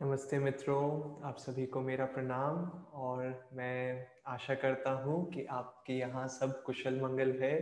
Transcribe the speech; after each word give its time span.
नमस्ते 0.00 0.38
मित्रों, 0.38 1.26
आप 1.26 1.36
सभी 1.38 1.64
को 1.66 1.80
मेरा 1.80 2.04
प्रणाम 2.04 2.56
और 2.94 3.48
मैं 3.54 4.06
आशा 4.26 4.54
करता 4.54 4.90
हूँ 4.90 5.24
कि 5.30 5.44
आपके 5.50 5.92
यहाँ 5.92 6.26
सब 6.28 6.62
कुशल 6.62 7.00
मंगल 7.00 7.32
है 7.40 7.54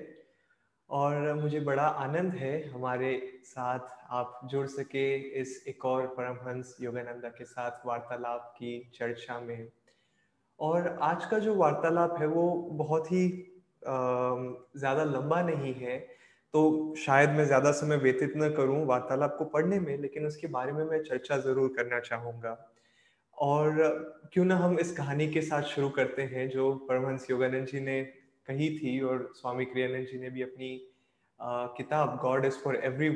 और 0.91 1.35
मुझे 1.35 1.61
बड़ा 1.61 1.83
आनंद 1.83 2.33
है 2.33 2.53
हमारे 2.71 3.13
साथ 3.45 3.95
आप 4.11 4.41
जुड़ 4.45 4.67
सके 4.67 5.05
इस 5.41 5.65
एक 5.69 5.85
और 5.85 6.07
परमहंस 6.17 6.77
योगानंदा 6.81 7.29
के 7.29 7.45
साथ 7.45 7.87
वार्तालाप 7.87 8.53
की 8.57 8.79
चर्चा 8.95 9.39
में। 9.41 9.69
और 10.59 10.89
आज 11.03 11.27
का 11.27 11.39
जो 11.39 11.55
वार्तालाप 11.55 12.17
है 12.21 12.27
वो 12.27 12.51
बहुत 12.73 13.13
ही 13.13 13.29
ज़्यादा 13.87 15.05
लंबा 15.05 15.41
नहीं 15.43 15.75
है 15.75 15.97
तो 16.55 16.95
शायद 16.97 17.31
मैं 17.31 17.45
ज़्यादा 17.47 17.71
समय 17.73 17.97
व्यतीत 17.97 18.33
न 18.37 18.49
करूँ 18.49 18.85
वार्तालाप 18.87 19.35
को 19.39 19.45
पढ़ने 19.45 19.79
में 19.81 19.97
लेकिन 19.99 20.27
उसके 20.27 20.47
बारे 20.47 20.73
में 20.73 20.85
मैं 20.85 21.03
चर्चा 21.03 21.37
ज़रूर 21.37 21.73
करना 21.77 21.99
चाहूँगा। 22.01 22.57
और 23.39 24.29
क्यों 24.33 24.45
ना 24.45 24.57
हम 24.57 24.79
इस 24.79 24.93
कहानी 24.97 25.27
के 25.33 25.41
साथ 25.43 25.63
शुरू 25.63 25.89
करते 25.91 26.23
हैं 26.23 26.49
जो 26.51 26.73
परमहंस 26.89 27.27
योगानंद 27.31 27.67
जी 27.67 27.81
ने 27.81 28.01
कही 28.49 28.69
थी 28.79 29.01
और 29.01 29.29
स्वामी 29.37 29.65
क्रियानंद 29.65 30.07
जी 30.07 30.19
ने 30.19 30.31
भी 30.31 30.43
अपनी 30.43 30.71
आ, 31.41 31.67
किताब 31.67 32.19
गॉड 32.23 32.45
इज़ 32.45 32.55
फॉर 32.55 32.77
एवरी 32.77 33.11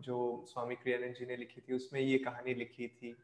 जो 0.00 0.44
स्वामी 0.48 0.74
क्रियानंद 0.74 1.14
जी 1.14 1.26
ने 1.26 1.36
लिखी 1.36 1.60
थी 1.60 1.74
उसमें 1.74 2.00
ये 2.00 2.18
कहानी 2.18 2.54
लिखी 2.54 2.88
थी। 2.88 3.14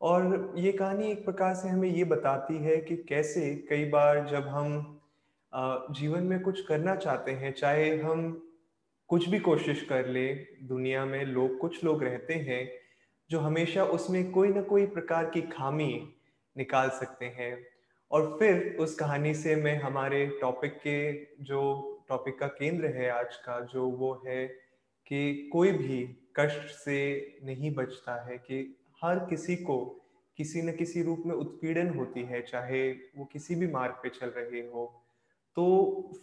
और 0.00 0.54
ये 0.56 0.72
कहानी 0.72 1.10
एक 1.12 1.24
प्रकार 1.24 1.54
से 1.54 1.68
हमें 1.68 1.88
ये 1.88 2.04
बताती 2.04 2.58
है 2.64 2.76
कि 2.80 2.96
कैसे 3.08 3.54
कई 3.70 3.84
बार 3.84 4.24
जब 4.30 4.48
हम 4.48 5.00
जीवन 5.92 6.22
में 6.22 6.40
कुछ 6.40 6.66
करना 6.66 6.96
चाहते 6.96 7.32
हैं 7.32 7.52
चाहे 7.52 7.96
हम 7.98 8.28
कुछ 9.08 9.28
भी 9.28 9.38
कोशिश 9.38 9.82
कर 9.82 10.06
ले, 10.06 10.34
दुनिया 10.62 11.04
में 11.04 11.24
लोग, 11.24 11.58
कुछ 11.58 11.84
लोग 11.84 12.02
रहते 12.02 12.34
हैं 12.34 12.70
जो 13.30 13.38
हमेशा 13.38 13.84
उसमें 13.84 14.30
कोई 14.30 14.48
ना 14.48 14.62
कोई 14.62 14.86
प्रकार 14.86 15.30
की 15.30 15.42
खामी 15.42 16.14
निकाल 16.56 16.90
सकते 16.90 17.26
हैं। 17.26 17.66
और 18.10 18.36
फिर 18.38 18.76
उस 18.80 18.94
कहानी 18.94 19.34
से 19.34 19.56
मैं 19.56 19.80
हमारे 19.80 20.26
टॉपिक 20.40 20.72
के 20.72 21.24
जो 21.44 21.94
टॉपिक 22.08 22.38
का 22.38 22.46
केंद्र 22.46 22.86
है 22.86 23.10
आज 23.10 23.36
का, 23.36 23.60
जो 23.60 23.88
वो 23.88 24.22
है 24.26 24.46
कि 25.06 25.50
कोई 25.52 25.72
भी 25.72 26.30
कष्ट 26.36 26.68
से 26.68 27.38
नहीं 27.44 27.74
बचता 27.74 28.26
है, 28.26 28.38
कि 28.38 28.76
हर 29.04 29.18
किसी 29.18 29.56
को 29.56 30.06
किसी 30.36 30.62
न 30.62 30.72
किसी 30.72 31.02
रूप 31.02 31.22
में 31.26 31.34
उत्पीड़न 31.34 31.88
होती 31.98 32.22
है, 32.22 32.42
चाहे 32.42 32.92
वो 32.92 33.24
किसी 33.24 33.54
भी 33.54 33.66
मार्ग 33.66 33.92
पे 33.92 34.08
चल 34.08 34.26
रहे 34.26 34.60
हो। 34.60 35.02
तो 35.58 35.66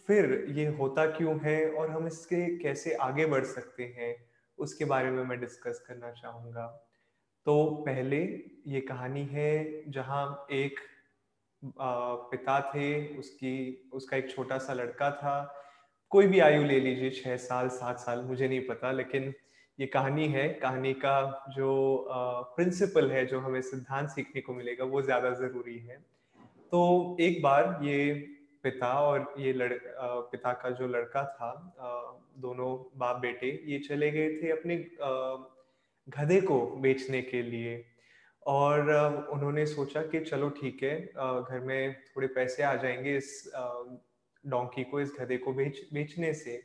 फिर 0.06 0.44
ये 0.48 0.66
होता 0.66 1.04
क्यों 1.06 1.38
है 1.40 1.70
और 1.70 1.90
हम 1.90 2.06
इसके 2.06 2.36
कैसे 2.58 2.92
आगे 2.94 3.24
बढ़ 3.26 3.44
सकते 3.44 3.84
हैं, 3.96 4.14
उसके 4.58 4.84
बारे 4.84 5.10
में 5.10 5.22
मैं 5.24 5.38
डिस्कस 5.40 5.82
करना 5.88 6.10
चाहूँगा। 6.10 6.66
तो 7.46 7.64
पहले 7.86 8.18
ये 8.66 8.80
कहानी 8.80 9.24
है 9.24 9.90
जहाँ 9.90 10.46
एक 10.52 10.80
पिता 11.62 12.60
थे, 12.60 13.18
उसकी, 13.18 13.90
उसका 13.92 14.16
एक 14.16 14.30
छोटा 14.30 14.58
सा 14.58 14.72
लड़का 14.72 15.10
था। 15.10 15.34
कोई 16.10 16.26
भी 16.26 16.40
आयु 16.40 16.62
ले 16.64 16.78
लीजिए, 16.80 17.10
छः 17.10 17.36
साल, 17.36 17.68
सात 17.68 17.98
साल, 17.98 18.22
मुझे 18.22 18.48
नहीं 18.48 18.60
पता, 18.66 18.92
लेकिन 18.92 19.32
ये 19.78 19.86
कहानी 19.86 20.28
है। 20.28 20.48
कहानी 20.54 20.92
का 20.94 21.44
जो 21.56 22.06
प्रिंसिपल 22.56 23.10
है, 23.10 23.26
जो 23.26 23.40
हमें 23.40 23.60
सिद्धांत 23.62 24.08
सीखने 24.08 24.40
को 24.40 24.54
मिलेगा, 24.54 24.84
वो 24.84 25.02
ज़्यादा 25.02 25.30
ज़रूरी 25.30 25.78
है। 25.78 25.98
तो 26.72 27.16
एक 27.20 27.42
बार 27.42 27.78
ये 27.82 28.35
पिता 28.66 28.92
और 29.00 29.34
ये 29.38 29.52
लड़ 29.52 29.72
पिता 30.30 30.52
का 30.52 30.70
जो 30.70 30.86
लड़का 30.88 31.24
था 31.32 31.50
दोनों 32.38 32.70
बाप 32.98 33.20
बेटे 33.20 33.50
ये 33.66 33.78
चले 33.78 34.10
गए 34.10 34.30
थे 34.36 34.50
अपने 34.52 34.76
गधे 36.08 36.40
को 36.40 36.60
बेचने 36.80 37.22
के 37.22 37.42
लिए। 37.42 37.84
और 38.46 38.90
उन्होंने 39.32 39.64
सोचा 39.66 40.02
कि 40.02 40.20
चलो 40.20 40.48
ठीक 40.58 40.82
है 40.82 40.96
घर 41.08 41.60
में 41.60 41.94
थोड़े 42.06 42.26
पैसे 42.28 42.62
आ 42.62 42.74
जाएँगे 42.74 43.16
इस 43.16 43.30
डोंकी 43.54 44.84
को, 44.84 45.00
इस 45.00 45.12
गधे 45.20 45.36
को 45.36 45.52
बेच, 45.52 45.80
बेचने 45.92 46.32
से। 46.34 46.56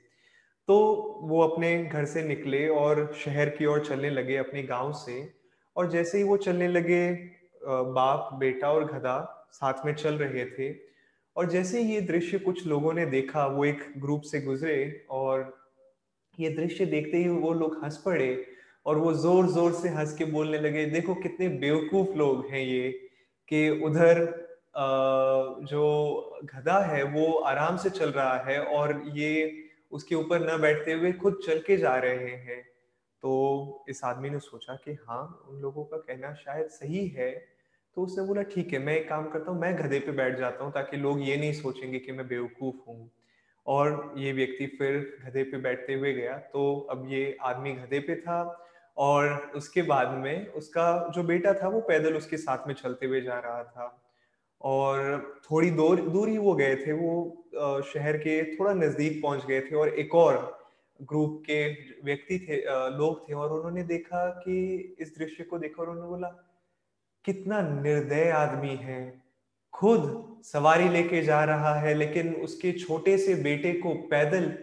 तो 0.67 0.77
वो 1.23 1.41
अपने 1.41 1.83
घर 1.85 2.05
से 2.05 2.23
निकले 2.23 2.67
और 2.69 3.11
शहर 3.15 3.49
की 3.49 3.65
ओर 3.65 3.85
चलने 3.85 4.09
लगे 4.09 4.35
अपने 4.37 4.63
गाँव 4.63 4.91
से। 4.93 5.15
और 5.75 5.89
जैसे 5.89 6.17
ही 6.17 6.23
वो 6.23 6.37
चलने 6.37 6.67
लगे 6.67 7.11
बाप, 7.63 8.29
बेटा 8.33 8.71
और 8.71 8.85
गधा 8.85 9.47
साथ 9.51 9.85
में 9.85 9.93
चल 9.95 10.17
रहे 10.17 10.45
थे 10.47 10.69
और 11.35 11.49
जैसे 11.49 11.81
ये 11.81 12.01
दृश्य 12.01 12.39
कुछ 12.39 12.65
लोगों 12.67 12.93
ने 12.93 13.05
देखा, 13.05 13.45
वो 13.45 13.65
एक 13.65 13.83
ग्रुप 13.97 14.21
से 14.21 14.41
गुजरे 14.41 15.05
और 15.09 15.53
ये 16.37 16.49
दृश्य 16.49 16.85
देखते 16.85 17.17
ही 17.17 17.27
वो 17.29 17.53
लोग 17.53 17.79
हंस 17.83 18.01
पड़े 18.05 18.45
और 18.85 18.97
वो 18.97 19.13
ज़ोर 19.13 19.47
ज़ोर 19.47 19.71
से 19.73 19.89
हंस 19.89 20.13
के 20.17 20.25
बोलने 20.25 20.59
लगे, 20.59 20.85
देखो 20.85 21.15
कितने 21.15 21.47
बेवकूफ़ 21.49 22.17
लोग 22.17 22.45
हैं 22.51 22.61
ये 22.61 22.89
कि 23.51 23.69
उधर 23.85 24.23
जो 25.67 26.39
गधा 26.45 26.79
है 26.85 27.03
वो 27.03 27.31
आराम 27.45 27.77
से 27.77 27.89
चल 27.89 28.11
रहा 28.11 28.37
है 28.43 28.59
और 28.59 29.01
ये 29.15 29.31
उसके 29.91 30.15
ऊपर 30.15 30.49
न 30.49 30.61
बैठते 30.61 30.93
हुए 30.93 31.11
खुद 31.13 31.39
चल 31.45 31.59
के 31.59 31.77
जा 31.77 31.95
रहे 31.97 32.35
हैं। 32.37 32.61
तो 33.23 33.85
इस 33.89 34.03
आदमी 34.03 34.29
ने 34.29 34.39
सोचा 34.39 34.75
कि 34.75 34.93
हाँ 35.07 35.23
उन 35.49 35.59
लोगों 35.61 35.83
का 35.85 35.97
कहना 35.97 36.33
शायद 36.35 36.67
सही 36.69 37.07
है 37.07 37.31
तो 37.97 38.01
उसने 38.01 38.23
बोला, 38.23 38.41
ठीक 38.43 38.73
है, 38.73 38.79
मैं 38.79 38.95
एक 38.97 39.07
काम 39.09 39.27
करता 39.29 39.51
हूँ, 39.51 39.59
मैं 39.61 39.75
गधे 39.77 39.99
पे 39.99 40.11
बैठ 40.11 40.37
जाता 40.37 40.63
हूँ 40.63 40.71
ताकि 40.73 40.97
लोग 40.97 41.21
ये 41.21 41.37
नहीं 41.37 41.53
सोचेंगे 41.53 41.99
कि 41.99 42.11
मैं 42.11 42.27
बेवकूफ़ 42.27 42.75
हूँ। 42.87 43.09
और 43.67 44.13
ये 44.17 44.31
व्यक्ति 44.33 44.65
फिर 44.77 44.97
गधे 45.25 45.43
पे 45.43 45.57
बैठते 45.57 45.93
हुए 45.93 46.13
गया। 46.13 46.37
तो 46.53 46.87
अब 46.91 47.05
ये 47.09 47.37
आदमी 47.41 47.71
गधे 47.73 47.99
पे 47.99 48.15
था 48.15 48.39
और 48.97 49.51
उसके 49.55 49.81
बाद 49.81 50.13
में 50.17 50.47
उसका 50.47 51.11
जो 51.15 51.23
बेटा 51.23 51.53
था, 51.53 51.67
वो 51.67 51.81
पैदल 51.81 52.15
उसके 52.15 52.37
साथ 52.37 52.67
में 52.67 52.73
चलते 52.75 53.05
हुए 53.05 53.21
जा 53.21 53.39
रहा 53.39 53.63
था। 53.63 53.97
और 54.61 55.41
थोड़ी 55.51 55.69
दूर 55.71 56.01
दूर 56.01 56.29
ही 56.29 56.37
वो 56.37 56.53
गए 56.55 56.75
थे, 56.75 56.91
वो 56.91 57.81
शहर 57.83 58.17
के 58.17 58.43
थोड़ा 58.55 58.73
नज़दीक 58.73 59.21
पहुँच 59.23 59.45
गए 59.45 59.61
थे 59.61 59.75
और 59.75 59.89
एक 59.89 60.15
और 60.15 60.59
ग्रुप 60.99 61.41
के 61.45 61.65
व्यक्ति 62.05 62.39
थे 62.39 62.57
लोग 62.97 63.29
थे 63.29 63.33
और 63.33 63.51
उन्होंने 63.51 63.83
देखा 63.83 64.27
कि 64.43 64.95
इस 64.99 65.17
दृश्य 65.17 65.43
को 65.43 65.57
देखा 65.57 65.81
और 65.81 65.89
उन्होंने 65.89 66.09
बोला 66.09 66.27
कितना 67.25 67.61
निर्दय 67.61 68.29
आदमी 68.29 68.75
है। 68.75 69.21
खुद 69.73 70.41
सवारी 70.43 70.89
लेके 70.89 71.21
जा 71.21 71.43
रहा 71.43 71.73
है, 71.75 71.93
लेकिन 71.93 72.33
उसके 72.35 72.71
छोटे 72.71 73.17
से 73.17 73.35
बेटे 73.35 73.73
को 73.73 73.93
पैदल 73.93 74.53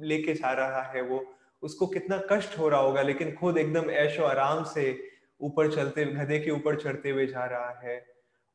लेके 0.00 0.34
जा 0.34 0.52
रहा 0.52 0.82
है 0.82 1.02
वो। 1.02 1.24
उसको 1.62 1.86
कितना 1.86 2.20
कष्ट 2.32 2.58
हो 2.58 2.68
रहा 2.68 2.80
होगा, 2.80 3.02
लेकिन 3.02 3.32
खुद 3.32 3.58
एकदम 3.58 3.90
ऐशो 3.90 4.22
आराम 4.22 4.64
से 4.64 5.08
ऊपर 5.40 5.70
चलते, 5.72 6.04
गधे 6.04 6.38
के 6.38 6.50
ऊपर 6.50 6.76
चढ़ते 6.76 7.10
हुए 7.10 7.26
जा 7.26 7.44
रहा 7.44 7.80
है। 7.84 8.06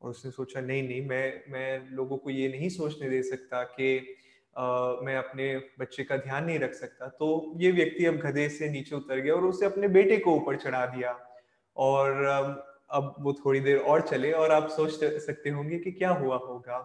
और 0.02 0.09
उसने 0.09 0.31
सोचा, 0.31 0.62
नहीं 0.62 0.84
नहीं, 0.88 1.08
मैं 1.08 1.52
मैं 1.52 1.90
लोगों 1.91 2.18
को 2.18 2.30
ये 2.30 2.47
नहीं 2.50 2.70
सोचने 2.70 3.09
दे 3.09 3.22
सकता 3.24 3.64
कि 3.64 4.16
मैं 5.06 5.16
अपने 5.16 5.56
बच्चे 5.80 6.03
का 6.03 6.18
ध्यान 6.18 6.46
नहीं 6.46 6.59
रख 6.59 6.74
सकता। 6.74 7.08
तो 7.08 7.53
ये 7.58 7.72
व्यक्ति 7.72 8.06
अब 8.06 8.16
गधे 8.16 8.50
से 8.50 8.70
नीचे 8.70 8.96
उतर 8.96 9.20
गया 9.20 9.34
और 9.34 9.46
उसे 9.46 9.66
अपने 9.66 9.88
बेटे 9.88 10.18
को 10.18 10.31
ऊपर 10.31 10.56
चढ़ा 10.56 10.86
दिया। 10.86 11.20
और 11.78 12.68
अब 12.91 13.16
वो 13.19 13.33
थोड़ी 13.35 13.59
देर 13.59 13.77
और 13.77 14.01
चले 14.01 14.31
और 14.33 14.51
आप 14.51 14.69
सोच 14.69 15.03
सकते 15.22 15.50
होंगे 15.50 15.79
कि 15.79 15.91
क्या 15.91 16.09
हुआ 16.11 16.38
होगा। 16.38 16.77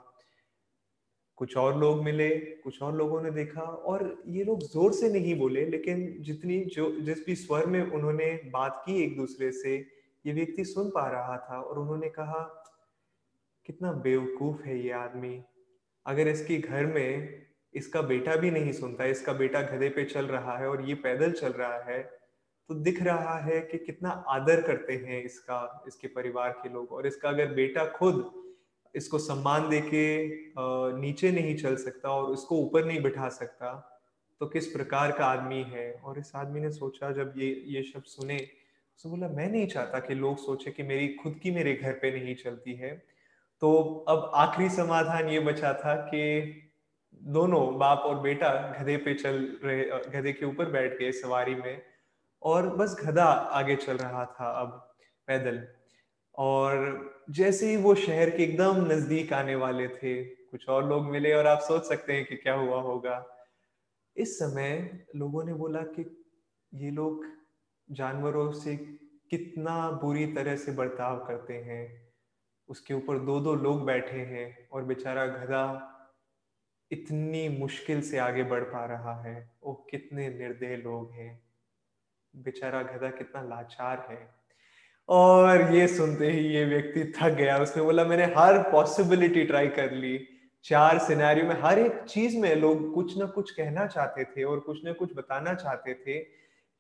कुछ 1.38 1.56
और 1.56 1.78
लोग 1.78 2.03
मिले, 2.04 2.28
कुछ 2.65 2.82
और 2.82 2.94
लोगों 2.97 3.20
ने 3.22 3.31
देखा 3.31 3.60
और 3.60 4.03
ये 4.26 4.44
लोग 4.44 4.62
ज़ोर 4.62 4.93
से 4.93 5.09
नहीं 5.09 5.34
बोले, 5.38 5.64
लेकिन 5.66 6.16
जितनी 6.20 6.59
जो, 6.64 6.91
जिस 7.00 7.25
भी 7.26 7.34
स्वर 7.34 7.66
में 7.66 7.81
उन्होंने 7.82 8.32
बात 8.53 8.82
की 8.87 9.03
एक 9.04 9.16
दूसरे 9.16 9.50
से, 9.53 9.75
ये 10.25 10.32
व्यक्ति 10.32 10.64
सुन 10.64 10.91
पा 10.91 11.06
रहा 11.09 11.37
था 11.38 11.60
और 11.60 11.78
उन्होंने 11.78 12.09
कहा, 12.09 12.43
कितना 13.66 13.93
बेवकूफ़ 13.93 14.62
है 14.62 14.78
ये 14.78 14.91
आदमी। 14.93 15.41
अगर 16.06 16.28
इसके 16.28 16.59
घर 16.59 16.87
में 16.87 17.43
इसका 17.75 18.03
बेटा 18.03 18.37
भी 18.37 18.50
नहीं 18.50 18.72
सुनता, 18.72 19.04
इसका 19.04 19.32
बेटा 19.32 19.62
गधे 19.62 19.88
पे 19.88 20.04
चल 20.04 20.26
रहा 20.26 20.56
है 20.59 20.69
और 20.69 20.84
ये 20.88 20.94
पैदल 20.94 21.32
चल 21.32 21.53
रहा 21.53 21.82
है 21.84 22.03
तो 22.70 22.75
दिख 22.75 23.02
रहा 23.02 23.38
है 23.41 23.60
कि 23.62 23.78
कितना 23.78 24.10
आदर 24.28 24.60
करते 24.62 24.92
हैं 24.98 25.22
इसका, 25.25 25.84
इसके 25.88 26.08
परिवार 26.08 26.50
के 26.62 26.69
लोग। 26.69 26.93
और 26.93 27.06
इसका 27.06 27.28
अगर 27.28 27.52
बेटा 27.55 27.84
खुद 27.90 28.25
इसको 28.94 29.19
सम्मान 29.19 29.69
दे 29.69 29.81
के 29.84 30.05
नीचे 31.00 31.31
नहीं 31.32 31.56
चल 31.56 31.76
सकता 31.76 32.11
और 32.11 32.31
उसको 32.31 32.56
ऊपर 32.58 32.84
नहीं 32.84 33.02
बिठा 33.02 33.28
सकता 33.31 33.72
तो 34.40 34.46
किस 34.46 34.66
प्रकार 34.66 35.12
का 35.12 35.25
आदमी 35.26 35.62
है? 35.64 35.93
और 35.94 36.19
इस 36.19 36.32
आदमी 36.37 36.61
ने 36.61 36.70
सोचा, 36.72 37.11
जब 37.12 37.32
ये 37.37 37.49
ये 37.69 37.82
शब्द 37.84 38.05
सुने 38.06 38.38
तो 39.00 39.10
बोला, 39.10 39.28
मैं 39.28 39.49
नहीं 39.50 39.67
चाहता 39.67 39.99
कि 39.99 40.14
लोग 40.14 40.37
सोचे 40.38 40.70
कि 40.70 40.82
मेरी 40.82 41.08
खुद 41.14 41.38
की 41.43 41.50
मेरे 41.50 41.72
घर 41.75 41.93
पे 41.93 42.10
नहीं 42.12 42.34
चलती 42.34 42.75
है। 42.75 42.90
तो 43.62 43.70
अब 44.08 44.31
आखिरी 44.34 44.69
समाधान 44.70 45.28
ये 45.28 45.40
बचा 45.40 45.72
था 45.75 45.94
कि 46.05 46.22
दोनों, 47.20 47.78
बाप 47.78 48.02
और 48.06 48.20
बेटा, 48.20 48.50
गधे 48.78 48.96
पे 48.96 49.14
चल 49.14 49.37
रहे 49.64 49.84
गधे 50.10 50.32
के 50.32 50.46
ऊपर 50.46 50.70
बैठ 50.70 50.99
गए 50.99 51.10
सवारी 51.12 51.55
में। 51.55 51.82
और 52.44 52.76
बस 52.76 52.96
गधा 53.05 53.25
आगे 53.25 53.76
चल 53.76 53.96
रहा 53.96 54.25
था 54.25 54.61
अब 54.61 54.96
पैदल। 55.26 55.69
और 56.35 57.25
जैसे 57.31 57.70
ही 57.70 57.76
वो 57.76 57.94
शहर 57.94 58.31
के 58.31 58.43
एकदम 58.43 58.87
नज़दीक 58.87 59.32
आने 59.32 59.55
वाले 59.55 59.88
थे, 59.88 60.25
कुछ 60.25 60.69
और 60.69 60.88
लोग 60.88 61.05
मिले 61.05 61.32
और 61.32 61.46
आप 61.46 61.58
सोच 61.58 61.85
सकते 61.85 62.12
हैं 62.12 62.25
कि 62.25 62.37
क्या 62.37 62.55
हुआ 62.55 62.81
होगा। 62.81 63.26
इस 64.17 64.38
समय 64.38 65.05
लोगों 65.17 65.44
ने 65.44 65.55
बोला 65.55 65.81
कि 65.81 66.26
ये 66.75 66.91
लोग 66.91 67.26
जानवरों 67.91 68.52
से 68.52 68.76
कितना 69.31 69.91
बुरी 69.91 70.26
तरह 70.26 70.56
से 70.56 70.73
बर्ताव 70.73 71.25
करते 71.25 71.55
हैं। 71.55 72.12
उसके 72.69 72.94
ऊपर 72.94 73.19
दो 73.19 73.41
दो 73.41 73.55
लोग 73.55 73.85
बैठे 73.85 74.19
हैं 74.19 74.69
और 74.73 74.85
बेचारा 74.85 75.26
गधा 75.26 75.91
इतनी 76.91 77.49
मुश्किल 77.49 78.02
से 78.02 78.19
आगे 78.19 78.43
बढ़ 78.43 78.62
पा 78.62 78.85
रहा 78.85 79.23
है। 79.23 79.56
वो 79.62 79.87
कितने 79.91 80.29
निर्दय 80.29 80.76
लोग 80.76 81.12
हैं। 81.12 81.44
बेचारा 82.36 82.82
गधा 82.82 83.10
कितना 83.10 83.42
लाचार 83.42 84.06
है। 84.10 84.34
और 85.08 85.75
ये 85.75 85.88
सुनते 85.88 86.31
ही 86.31 86.48
ये 86.48 86.64
व्यक्ति 86.64 87.12
थक 87.20 87.28
गया। 87.28 87.58
उसने 87.58 87.82
बोला, 87.82 88.04
मैंने 88.04 88.25
हर 88.25 88.58
पॉसिबिलिटी 88.58 89.44
ट्राई 89.44 89.69
कर 89.69 89.90
ली। 89.92 90.28
चार 90.64 90.98
सिनेरियो 90.98 91.46
में 91.46 91.56
हर 91.60 91.78
एक 91.78 92.00
चीज़ 92.00 92.38
में 92.38 92.56
लोग 92.56 92.94
कुछ 92.94 93.19
ना 93.19 93.26
कुछ 93.26 93.50
कहना 93.50 93.86
चाहते 93.86 94.25
थे 94.25 94.44
और 94.44 94.60
कुछ 94.60 94.84
ना 94.84 94.92
कुछ 94.92 95.16
बताना 95.16 95.54
चाहते 95.54 95.94
थे 95.94 96.19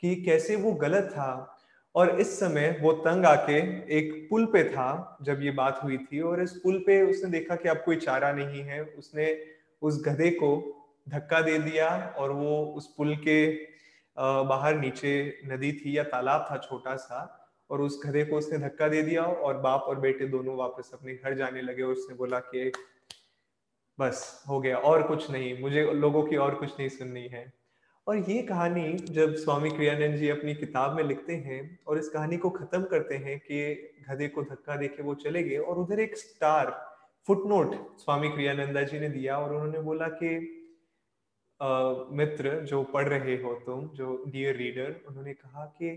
कि 0.00 0.22
कैसे 0.22 0.56
वो 0.56 0.72
गलत 0.72 1.04
था। 1.04 1.60
और 1.94 2.20
इस 2.20 2.40
समय 2.40 2.78
वो 2.82 2.92
तंग 2.92 3.24
आके 3.24 3.58
एक 3.98 4.26
पुल 4.30 4.46
पे 4.46 4.64
था 4.64 5.18
जब 5.22 5.42
ये 5.42 5.50
बात 5.50 5.80
हुई 5.84 5.98
थी। 5.98 6.20
और 6.20 6.42
इस 6.42 6.50
पुल 6.50 6.78
पे 6.78 7.02
उसने 7.02 7.30
देखा 7.30 7.56
कि 7.56 7.68
अब 7.68 7.76
कोई 7.76 7.96
चारा 7.96 8.32
नहीं 8.32 8.62
है। 8.62 8.84
उसने 8.84 9.42
उस 9.82 10.04
गधे 10.08 10.30
को 10.30 10.80
धक्का 11.08 11.40
दे 11.40 11.58
दिया 11.58 12.14
और 12.18 12.30
वो 12.30 12.74
उस 12.76 12.94
पुल 12.98 13.16
के 13.16 13.73
बाहर 14.18 14.74
नीचे 14.74 15.42
नदी 15.46 15.72
थी 15.72 15.98
या 15.98 16.02
तालाब 16.04 16.46
था 16.50 16.56
छोटा 16.56 16.96
सा, 16.96 17.40
और 17.70 17.80
उस 17.80 18.00
गधे 18.06 18.24
को 18.24 18.36
उसने 18.36 18.58
धक्का 18.58 18.88
दे 18.88 19.02
दिया 19.02 19.22
और 19.22 19.56
बाप 19.56 19.80
और 19.80 20.00
बेटे 20.00 20.26
दोनों 20.26 20.56
वापस 20.56 20.90
अपने 20.94 21.14
घर 21.14 21.34
जाने 21.34 21.62
लगे 21.62 21.82
और 21.82 21.92
उसने 21.92 22.14
बोला 22.16 22.38
कि, 22.38 22.72
बस, 23.98 24.44
हो 24.48 24.60
गया, 24.60 24.76
और 24.76 25.02
कुछ 25.02 25.30
नहीं, 25.30 25.60
मुझे 25.60 25.92
लोगों 25.92 26.22
की 26.22 26.36
और 26.36 26.54
कुछ 26.54 26.72
नहीं 26.78 26.88
सुननी 26.88 27.26
है। 27.26 27.52
और 28.06 28.16
ये 28.16 28.42
कहानी 28.42 28.92
जब 28.92 29.34
स्वामी 29.34 29.70
क्रियानंद 29.70 30.16
जी 30.16 30.28
अपनी 30.28 30.54
किताब 30.54 30.96
में 30.96 31.04
लिखते 31.04 31.34
हैं 31.34 31.78
और 31.86 31.98
इस 31.98 32.08
कहानी 32.08 32.36
को 32.36 32.50
खत्म 32.50 32.82
करते 32.82 33.14
हैं 33.14 33.38
कि 33.38 33.74
गधे 34.10 34.28
को 34.28 34.42
धक्का 34.42 34.76
देके 34.76 35.02
वो 35.02 35.14
चले 35.14 35.42
गए 35.42 35.56
और 35.56 35.78
उधर 35.78 36.00
एक 36.00 36.16
स्टार, 36.16 36.70
फुटनोट 37.26 37.98
स्वामी 37.98 38.28
क्रियानंदा 38.28 38.82
जी 38.82 39.00
ने 39.00 39.08
दिया 39.08 39.38
और 39.38 39.54
उन्होंने 39.54 39.80
बोला 39.80 40.08
कि 40.08 40.60
मित्र 41.60 42.60
जो 42.66 42.82
पढ़ 42.84 43.08
रहे 43.08 43.34
हो 43.42 43.54
तुम, 43.66 43.88
जो 43.88 44.24
डियर 44.28 44.56
रीडर 44.56 44.94
उन्होंने 45.08 45.32
कहा 45.34 45.64
कि 45.78 45.96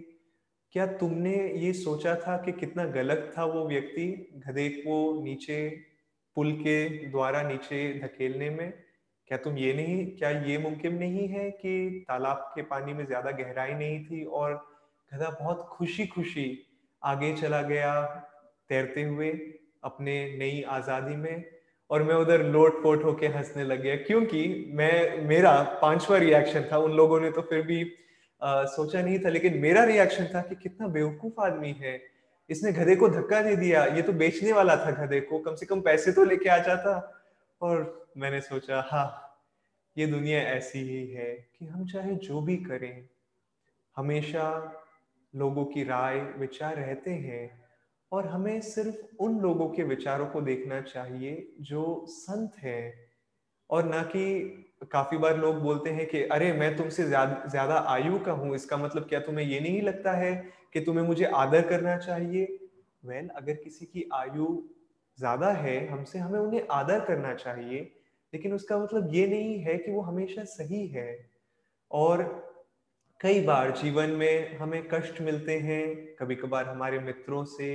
क्या 0.74 0.86
तुमने 0.98 1.36
ये 1.60 1.72
सोचा 1.74 2.16
था 2.16 2.38
कि 2.38 2.52
कितना 2.52 2.86
गलत 2.86 3.32
था 3.38 3.44
वो 3.46 3.68
व्यक्ति 3.68 4.08
गधे 4.48 4.70
को 4.70 5.24
नीचे 5.24 5.60
पुल 6.36 6.52
के 6.54 6.88
द्वारा 7.10 7.42
नीचे 7.44 7.94
धकेलने 8.00 8.50
में? 8.50 8.72
क्या 9.28 9.38
तुम 9.38 9.58
ये 9.58 9.74
नहीं, 9.74 10.06
क्या 10.18 10.30
ये 10.30 10.58
मुमकिन 10.58 10.96
नहीं 10.98 11.28
है 11.28 11.50
कि 11.52 12.06
तालाब 12.08 12.52
के 12.56 12.62
पानी 12.62 12.94
में 12.94 13.06
ज़्यादा 13.06 13.32
गहराई 13.32 13.74
नहीं 13.74 14.04
थी 14.06 14.24
और 14.24 14.54
गधा 15.12 15.30
बहुत 15.42 15.66
खुशी 15.72 16.06
खुशी 16.08 16.48
आगे 17.02 17.36
चला 17.36 17.62
गया 17.62 17.94
तैरते 18.70 19.04
हुए 19.04 19.30
अपने 19.84 20.14
नई 20.38 20.62
आज़ादी 20.70 21.16
में? 21.16 21.57
और 21.90 22.04
मैं 22.04 22.16
उधर 22.16 22.44
लोट 22.44 22.84
पोट 22.84 23.04
होके 23.04 23.28
हंसने 23.28 23.64
लग 23.64 23.82
गया। 23.82 23.96
क्योंकि 23.96 24.72
मैं 24.74 25.22
मेरा 25.22 25.64
पांचवा 25.82 26.18
रिएक्शन 26.18 26.70
था 26.72 26.78
उन 26.78 26.92
लोगों 26.92 27.22
ने 27.22 27.32
तो 27.32 27.42
फिर 27.42 27.62
भी 27.62 27.94
आ, 28.44 28.66
सोचा 28.66 29.02
नहीं 29.02 29.20
था 29.20 29.30
लेकिन 29.30 29.58
मेरा 29.58 29.84
रिएक्शन 29.84 30.26
था 30.36 30.42
कि 30.42 30.56
कितना 30.56 30.88
बेवकूफ़ 30.88 31.42
आदमी 31.42 31.72
है। 31.72 32.02
इसने 32.50 32.72
गधे 32.72 32.96
को 32.96 33.10
धक्का 33.10 33.42
दे 33.42 33.56
दिया। 33.56 33.86
ये 33.86 34.02
तो 34.02 34.14
बेचने 34.14 34.52
वाला 34.52 34.76
था 34.76 34.92
गधे 34.92 35.20
को। 35.20 35.40
कम 35.40 35.56
से 35.56 35.66
कम 35.66 35.82
पैसे 35.82 36.12
तो 36.12 36.24
लेके 36.24 36.50
आ 36.50 36.58
जाता। 36.58 37.22
और 37.62 38.08
मैंने 38.18 38.42
सोचा 38.42 38.90
हाँ 38.92 39.24
ये 39.98 40.08
दुनिया 40.08 40.40
ऐसी 40.40 40.80
ही 40.80 41.08
है 41.08 41.48
कि 41.60 41.66
हम 41.66 41.88
चाहे 41.88 42.16
जो 42.16 42.42
भी 42.42 42.58
करें 42.58 43.06
हमेशा 43.98 44.74
लोगों 45.36 45.66
की 45.66 45.84
राय 45.84 46.20
विचार 46.20 46.76
रहते 46.76 47.12
हैं। 47.12 47.67
और 48.12 48.28
हमें 48.28 48.60
सिर्फ़ 48.62 49.24
उन 49.24 49.40
लोगों 49.40 49.70
के 49.70 49.84
विचारों 49.84 50.28
को 50.28 50.42
देखना 50.42 50.82
चाहिए 50.82 51.48
जो 51.62 52.06
संत 52.10 52.56
हैं। 52.58 52.94
और 53.70 53.86
ना 53.86 54.02
कि 54.06 54.24
काफ़ी 54.92 55.18
बार 55.18 55.38
लोग 55.38 55.62
बोलते 55.62 55.90
हैं 55.90 56.06
कि 56.08 56.24
अरे 56.24 56.52
मैं 56.54 56.76
तुमसे 56.78 57.04
ज़्यादा 57.06 57.76
आयु 57.90 58.20
का 58.20 58.32
हूँ 58.32 58.56
इसका 58.56 58.78
मतलब 58.78 59.08
क्या 59.10 59.20
तुम्हें 59.20 59.46
ये 59.46 59.60
नहीं 59.60 59.82
लगता 59.82 60.12
है 60.14 60.34
कि 60.74 60.82
तुम्हें 60.82 61.06
मुझे 61.08 61.26
आदर 61.26 61.68
करना 61.70 61.98
चाहिए? 61.98 62.46
वेल 63.04 63.26
well, 63.26 63.38
अगर 63.38 63.54
किसी 63.56 63.86
की 63.86 64.10
आयु 64.14 64.48
ज़्यादा 65.18 65.52
है 65.54 65.88
हमसे 65.88 66.20
हमें 66.20 66.40
उन्हें 66.40 66.68
आदर 66.72 67.00
करना 67.06 67.34
चाहिए 67.36 67.80
लेकिन 68.34 68.54
उसका 68.54 68.78
मतलब 68.80 69.14
ये 69.14 69.28
नहीं 69.28 69.60
है 69.60 69.78
कि 69.78 69.92
वो 69.92 70.02
हमेशा 70.02 70.44
सही 70.46 70.88
है। 70.88 71.10
और 71.92 72.24
कई 73.20 73.42
बार 73.42 73.72
जीवन 73.78 74.10
में 74.12 74.58
हमें 74.58 74.82
कष्ट 74.90 75.22
मिलते 75.22 75.58
हैं 75.60 75.84
कभी 76.16 76.36
कभार 76.36 76.66
हमारे 76.70 77.00
मित्रों 77.00 77.44
से 77.46 77.70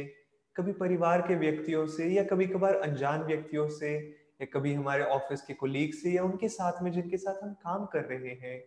कभी 0.57 0.73
परिवार 0.73 1.23
के 1.23 1.35
व्यक्तियों 1.35 1.87
से 1.87 2.09
या 2.09 2.25
कभी 2.25 2.47
कभार 2.47 2.75
अनजान 2.75 3.23
व्यक्तियों 3.23 3.69
से 3.69 3.99
या 4.43 4.47
कभी 4.47 4.75
हमारे 4.75 5.05
ऑफ़िस 5.05 5.43
के 5.43 5.55
कोलीग 5.55 5.95
से 5.95 6.13
या 6.13 6.25
उनके 6.25 6.49
साथ 6.49 6.83
में 6.83 6.93
जिनके 6.93 7.17
साथ 7.17 7.45
हम 7.45 7.53
काम 7.55 7.87
कर 7.87 8.05
रहे 8.05 8.35
हैं। 8.35 8.65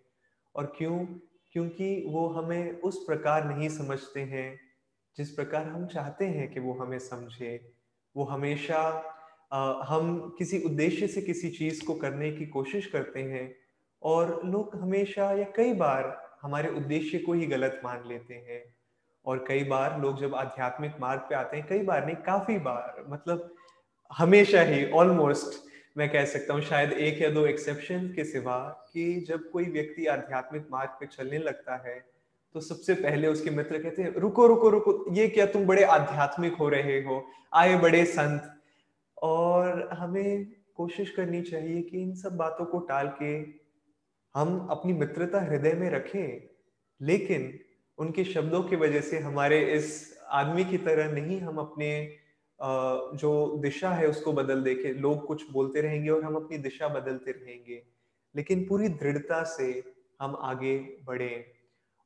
और 0.56 0.74
क्यों? 0.78 1.06
क्योंकि 1.52 2.06
वो 2.08 2.28
हमें 2.30 2.82
उस 2.82 2.98
प्रकार 2.98 3.46
नहीं 3.46 3.70
समझते 3.70 4.20
हैं 4.20 4.60
जिस 5.18 5.32
प्रकार 5.32 5.68
हम 5.68 5.88
चाहते 5.88 6.26
हैं 6.26 6.54
कि 6.54 6.60
वो 6.60 6.74
हमें 6.74 7.00
समझे। 7.00 7.74
वो 8.18 8.24
हमेशा 8.24 9.12
आ, 9.54 9.84
हम 9.84 10.36
किसी 10.38 10.64
उद्देश्य 10.64 11.08
से 11.08 11.22
किसी 11.22 11.50
चीज़ 11.50 11.86
को 11.86 11.96
करने 11.96 12.32
की 12.32 12.46
कोशिश 12.46 12.88
करते 12.88 13.24
हैं 13.24 13.56
और 14.04 14.42
लोग 14.46 14.76
हमेशा 14.76 15.32
या 15.32 15.46
कई 15.56 15.74
बार 15.74 16.38
हमारे 16.42 16.70
उद्देश्य 16.70 17.20
को 17.20 17.34
ही 17.34 17.46
गलत 17.46 17.82
मान 17.84 18.08
लेते 18.08 18.34
हैं। 18.34 18.75
और 19.26 19.44
कई 19.48 19.64
बार 19.64 20.00
लोग 20.02 20.20
जब 20.20 20.36
आध्यात्मिक 20.36 20.96
मार्ग 21.02 21.22
पे 21.30 21.36
आते 21.36 21.58
हैं, 21.58 21.66
कई 21.68 21.84
बार 21.84 22.06
नहीं, 22.06 22.16
काफ़ी 22.16 22.58
बार 22.60 23.06
मतलब 23.10 23.54
हमेशा 24.12 24.62
ही 24.62 24.90
ऑलमोस्ट 24.92 25.64
मैं 25.98 26.10
कह 26.10 26.26
सकता 26.26 26.54
हूँ, 26.54 26.62
शायद 26.62 26.92
एक 26.92 27.22
या 27.22 27.30
दो 27.30 27.46
एक्सेप्शन 27.48 28.08
के 28.16 28.24
सिवा 28.24 28.58
कि 28.94 29.26
जब 29.28 29.50
कोई 29.52 29.66
व्यक्ति 29.66 30.06
आध्यात्मिक 30.08 30.68
मार्ग 30.72 30.90
पे 31.00 31.06
चलने 31.08 31.38
लगता 31.38 31.76
है 31.88 32.00
तो 32.56 32.62
सबसे 32.62 32.94
पहले 32.96 33.28
उसके 33.28 33.50
मित्र 33.50 33.82
कहते 33.84 34.02
हैं, 34.02 34.14
रुको 34.14 34.46
रुको 34.48 34.70
रुको, 34.70 35.14
ये 35.14 35.28
क्या 35.28 35.46
तुम 35.46 35.66
बड़े 35.66 35.84
आध्यात्मिक 35.84 36.54
हो 36.54 36.70
रहे 36.70 37.00
हो? 37.02 37.24
आए 37.54 37.76
बड़े 37.78 38.04
संत। 38.06 38.52
और 39.18 39.90
हमें 39.94 40.46
कोशिश 40.76 41.10
करनी 41.10 41.42
चाहिए 41.42 41.82
कि 41.82 42.02
इन 42.02 42.14
सब 42.16 42.36
बातों 42.38 42.66
को 42.66 42.80
टाल 42.80 43.08
के 43.22 43.34
हम 44.36 44.68
अपनी 44.72 44.94
मित्रता 44.94 45.42
हृदय 45.42 45.74
में 45.74 45.90
रखें, 45.90 46.50
लेकिन 47.02 47.52
उनके 47.98 48.24
शब्दों 48.24 48.64
की 48.64 48.76
वजह 48.76 49.02
से 49.02 49.20
हमारे 49.20 49.60
इस 49.74 50.18
आदमी 50.32 50.66
की 50.66 50.78
तरह 50.78 51.12
नहीं 51.12 51.40
हम 51.40 51.58
अपने 51.58 52.18
जो 53.16 53.58
दिशा 53.58 53.90
है 53.90 54.08
उसको 54.08 54.34
बदल 54.34 54.64
देखे 54.64 54.94
लोग 54.94 55.26
कुछ 55.26 55.52
बोलते 55.52 55.82
रहेंगे 55.82 56.10
और 56.10 56.24
हम 56.24 56.36
अपनी 56.36 56.58
दिशा 56.58 56.88
बदलते 56.88 57.32
रहेंगे। 57.32 57.82
लेकिन 58.36 58.66
पूरी 58.66 58.90
दृढ़ता 58.90 59.44
से 59.44 59.84
हम 60.22 60.36
आगे 60.42 60.78
बढ़े। 61.06 61.46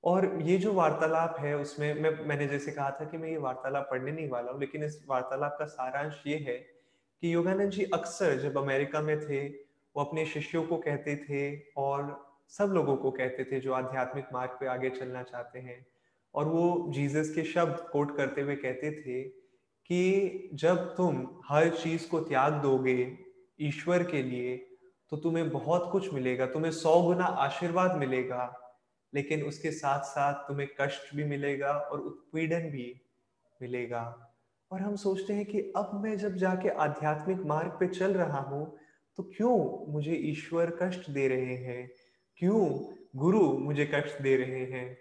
और 0.03 0.37
ये 0.41 0.57
जो 0.57 0.73
वार्तालाप 0.73 1.35
है 1.39 1.57
उसमें 1.57 2.01
मैं, 2.01 2.25
मैंने 2.25 2.47
जैसे 2.47 2.71
कहा 2.71 2.91
था 2.91 3.05
कि 3.05 3.17
मैं 3.17 3.29
ये 3.29 3.37
वार्तालाप 3.37 3.87
पढ़ने 3.91 4.11
नहीं 4.11 4.29
वाला 4.29 4.51
हूँ, 4.51 4.59
लेकिन 4.59 4.83
इस 4.83 5.03
वार्तालाप 5.09 5.55
का 5.59 5.65
सारांश 5.65 6.23
ये 6.27 6.37
है 6.37 6.57
कि 7.23 7.33
योगानंद 7.33 7.71
जी 7.71 7.83
अक्सर 7.83 8.37
जब 8.39 8.57
अमेरिका 8.57 9.01
में 9.01 9.19
थे, 9.19 9.47
वो 9.47 10.03
अपने 10.03 10.25
शिष्यों 10.25 10.63
को 10.63 10.77
कहते 10.77 11.15
थे 11.15 11.71
और 11.77 12.28
सब 12.53 12.71
लोगों 12.73 12.95
को 12.97 13.11
कहते 13.11 13.43
थे 13.43 13.59
जो 13.59 13.73
आध्यात्मिक 13.73 14.25
मार्ग 14.33 14.57
पे 14.59 14.67
आगे 14.67 14.89
चलना 14.89 15.23
चाहते 15.23 15.59
हैं। 15.59 15.85
और 16.33 16.47
वो 16.47 16.91
जीसस 16.93 17.31
के 17.35 17.43
शब्द 17.43 17.79
कोट 17.91 18.15
करते 18.17 18.41
हुए 18.41 18.55
कहते 18.55 18.91
थे 18.93 19.21
कि 19.89 20.49
जब 20.53 20.77
तुम 20.97 21.27
हर 21.45 21.69
चीज़ 21.77 22.07
को 22.09 22.19
त्याग 22.21 22.53
दोगे 22.61 22.97
ईश्वर 23.59 24.03
के 24.03 24.21
लिए 24.23 24.55
तो 25.11 25.17
तुम्हें 25.17 25.49
बहुत 25.49 25.89
कुछ 25.91 26.13
मिलेगा, 26.13 26.45
तुम्हें 26.45 26.71
सौ 26.71 27.01
गुना 27.01 27.25
आशीर्वाद 27.25 27.95
मिलेगा, 27.97 28.43
लेकिन 29.13 29.43
उसके 29.43 29.71
साथ 29.71 30.03
साथ 30.05 30.33
तुम्हें 30.47 30.67
कष्ट 30.81 31.15
भी 31.15 31.23
मिलेगा 31.23 31.71
और 31.71 31.99
उत्पीड़न 32.01 32.69
भी 32.71 32.93
मिलेगा। 33.59 34.03
और 34.71 34.81
हम 34.81 34.95
सोचते 34.95 35.33
हैं 35.33 35.45
कि 35.45 35.61
अब 35.77 35.91
मैं 36.03 36.17
जब 36.17 36.35
जाके 36.35 36.69
आध्यात्मिक 36.79 37.39
मार्ग 37.45 37.71
पे 37.79 37.87
चल 37.89 38.13
रहा 38.13 38.39
हूँ 38.41 38.65
तो 39.17 39.23
क्यों 39.37 39.91
मुझे 39.93 40.13
ईश्वर 40.13 40.77
कष्ट 40.81 41.09
दे 41.09 41.27
रहे 41.27 41.55
हैं? 41.57 41.89
क्यों 42.39 42.67
गुरु 43.15 43.41
मुझे 43.59 43.85
कष्ट 43.85 44.21
दे 44.21 44.35
रहे 44.35 44.65
हैं? 44.65 44.97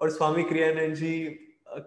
और 0.00 0.10
स्वामी 0.10 0.42
क्रियानंद 0.42 0.94
जी 0.94 1.20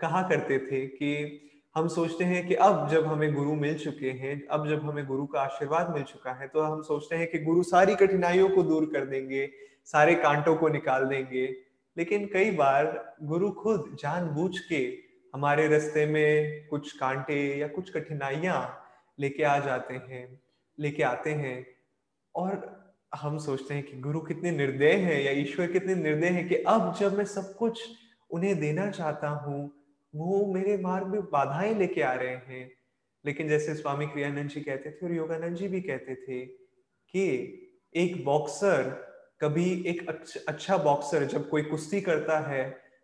कहा 0.01 0.21
करते 0.21 0.57
थे 0.59 0.85
कि 0.87 1.41
हम 1.75 1.87
सोचते 1.87 2.23
हैं 2.23 2.47
कि 2.47 2.55
अब 2.55 2.87
जब 2.89 3.05
हमें 3.05 3.33
गुरु 3.33 3.53
मिल 3.53 3.77
चुके 3.79 4.11
हैं, 4.11 4.47
अब 4.47 4.67
जब 4.69 4.81
हमें 4.81 5.05
गुरु 5.05 5.25
का 5.25 5.41
आशीर्वाद 5.41 5.93
मिल 5.93 6.03
चुका 6.03 6.31
है 6.31 6.47
तो 6.47 6.61
हम 6.61 6.81
सोचते 6.81 7.15
हैं 7.15 7.27
कि 7.27 7.39
गुरु 7.39 7.63
सारी 7.63 7.95
कठिनाइयों 7.95 8.49
को 8.49 8.63
दूर 8.63 8.85
कर 8.85 9.05
देंगे, 9.05 9.49
सारे 9.85 10.15
कांटों 10.15 10.55
को 10.55 10.67
निकाल 10.67 11.05
देंगे। 11.05 11.45
लेकिन 11.97 12.25
कई 12.25 12.51
बार 12.51 13.15
गुरु 13.23 13.51
खुद 13.51 13.95
जानबूझ 13.99 14.59
के 14.59 14.81
हमारे 15.33 15.67
रास्ते 15.67 16.05
में 16.05 16.67
कुछ 16.67 16.91
कांटे 16.97 17.57
या 17.57 17.67
कुछ 17.67 17.91
कठिनाइयाँ 17.93 18.59
लेके 19.19 19.43
आ 19.43 19.59
जाते 19.59 19.93
हैं, 19.93 20.41
लेके 20.79 21.03
आते 21.03 21.31
हैं। 21.31 21.65
और 22.35 22.84
हम 23.15 23.37
सोचते 23.37 23.73
हैं 23.73 23.83
कि 23.83 23.97
गुरु 23.99 24.19
कितने 24.19 24.51
निर्दय 24.51 24.91
हैं 24.91 25.21
या 25.23 25.31
ईश्वर 25.41 25.71
कितने 25.71 25.95
निर्दय 25.95 26.27
हैं 26.27 26.47
कि 26.47 26.55
अब 26.67 26.93
जब 26.99 27.17
मैं 27.17 27.25
सब 27.25 27.55
कुछ 27.55 27.81
उन्हें 28.29 28.59
देना 28.59 28.89
चाहता 28.91 29.29
हूँ, 29.29 29.71
वो 30.13 30.53
मेरे 30.53 30.77
मार्ग 30.77 31.07
में 31.07 31.21
बाधाएँ 31.21 31.73
लेके 31.75 32.01
आ 32.01 32.13
रहे 32.13 32.35
हैं। 32.47 32.71
लेकिन 33.25 33.47
जैसे 33.49 33.75
स्वामी 33.75 34.07
क्रियानंद 34.07 34.49
जी 34.49 34.61
कहते 34.61 34.91
थे 34.91 35.05
और 35.05 35.13
योगानंद 35.13 35.55
जी 35.57 35.67
भी 35.67 35.81
कहते 35.81 36.15
थे 36.15 36.45
कि 36.45 37.27
एक 37.95 38.23
बॉक्सर 38.25 38.89
कभी 39.41 39.69
एक 39.87 40.09
अच्छा 40.47 40.77
बॉक्सर 40.77 41.25
जब 41.25 41.49
कोई 41.49 41.61
कुश्ती 41.61 42.01
करता 42.01 42.39
है 42.39 42.63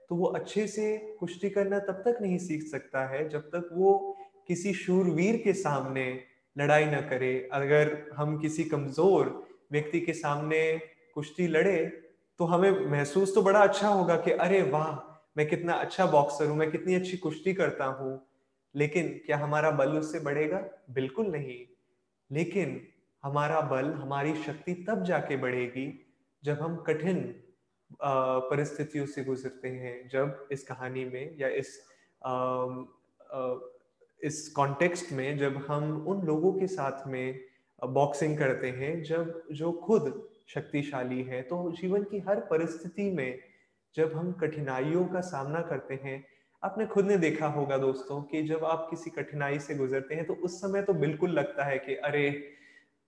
तो 0.09 0.15
वो 0.15 0.25
अच्छे 0.25 0.65
से 0.67 0.97
कुश्ती 1.19 1.49
करना 1.49 1.79
तब 1.79 2.01
तक 2.05 2.17
नहीं 2.21 2.37
सीख 2.37 2.63
सकता 2.63 3.05
है 3.07 3.27
जब 3.29 3.49
तक 3.49 3.69
वो 3.73 4.17
किसी 4.47 4.73
शूरवीर 4.73 5.37
के 5.37 5.53
सामने 5.53 6.05
लड़ाई 6.55 6.85
ना 6.85 7.01
करे। 7.01 7.49
अगर 7.53 7.91
हम 8.15 8.37
किसी 8.39 8.63
कमज़ोर 8.63 9.29
व्यक्ति 9.71 9.99
के 9.99 10.13
सामने 10.13 10.77
कुश्ती 11.13 11.47
लड़े 11.47 11.85
तो 12.39 12.45
हमें 12.45 12.71
महसूस 12.71 13.35
तो 13.35 13.41
बड़ा 13.41 13.59
अच्छा 13.59 13.87
होगा 13.87 14.15
कि 14.15 14.31
अरे 14.31 14.61
वाह 14.61 15.11
मैं 15.37 15.49
कितना 15.49 15.73
अच्छा 15.73 16.05
बॉक्सर 16.05 16.45
हूँ 16.45 16.57
मैं 16.57 16.71
कितनी 16.71 16.95
अच्छी 16.95 17.17
कुश्ती 17.17 17.53
करता 17.53 17.85
हूँ। 17.85 18.27
लेकिन 18.75 19.21
क्या 19.25 19.37
हमारा 19.37 19.71
बल 19.71 19.89
उससे 19.89 20.19
बढ़ेगा? 20.19 20.69
बिल्कुल 20.89 21.27
नहीं। 21.27 21.65
लेकिन 22.31 22.87
हमारा 23.23 23.61
बल 23.61 23.85
हमारी 23.85 24.35
शक्ति 24.35 24.73
तब 24.73 25.03
जाके 25.03 25.37
बढ़ेगी 25.37 26.07
जब 26.43 26.59
हम 26.61 26.75
कठिन 26.75 27.43
परिस्थितियों 28.01 29.05
से 29.05 29.23
गुजरते 29.23 29.67
हैं 29.67 30.09
जब 30.09 30.47
इस 30.51 30.63
कहानी 30.63 31.05
में 31.05 31.35
या 31.39 31.47
इस 31.47 31.81
आ, 32.25 32.31
आ, 33.33 33.55
इस 34.23 34.49
कॉन्टेक्स्ट 34.55 35.11
में 35.11 35.37
जब 35.37 35.65
हम 35.67 36.07
उन 36.07 36.21
लोगों 36.21 36.53
के 36.53 36.67
साथ 36.67 37.07
में 37.07 37.50
बॉक्सिंग 37.81 38.38
करते 38.38 38.69
हैं, 38.69 39.03
जब 39.03 39.43
जो 39.51 39.71
खुद 39.71 40.29
शक्तिशाली 40.47 41.23
है 41.23 41.41
तो 41.41 41.71
जीवन 41.71 42.03
की 42.03 42.19
हर 42.19 42.39
परिस्थिति 42.39 43.09
में 43.11 43.39
जब 43.95 44.13
हम 44.15 44.31
कठिनाइयों 44.31 45.05
का 45.05 45.21
सामना 45.21 45.61
करते 45.61 45.93
हैं, 46.03 46.23
आपने 46.63 46.85
खुद 46.85 47.05
ने 47.05 47.17
देखा 47.17 47.47
होगा 47.47 47.77
दोस्तों 47.77 48.21
कि 48.23 48.43
जब 48.43 48.65
आप 48.65 48.88
किसी 48.89 49.09
कठिनाई 49.09 49.59
से 49.59 49.75
गुजरते 49.75 50.15
हैं 50.15 50.25
तो 50.25 50.33
उस 50.33 50.61
समय 50.61 50.81
तो 50.81 50.93
बिल्कुल 50.93 51.31
लगता 51.31 51.63
है 51.63 51.77
कि 51.79 51.95
अरे, 51.95 52.53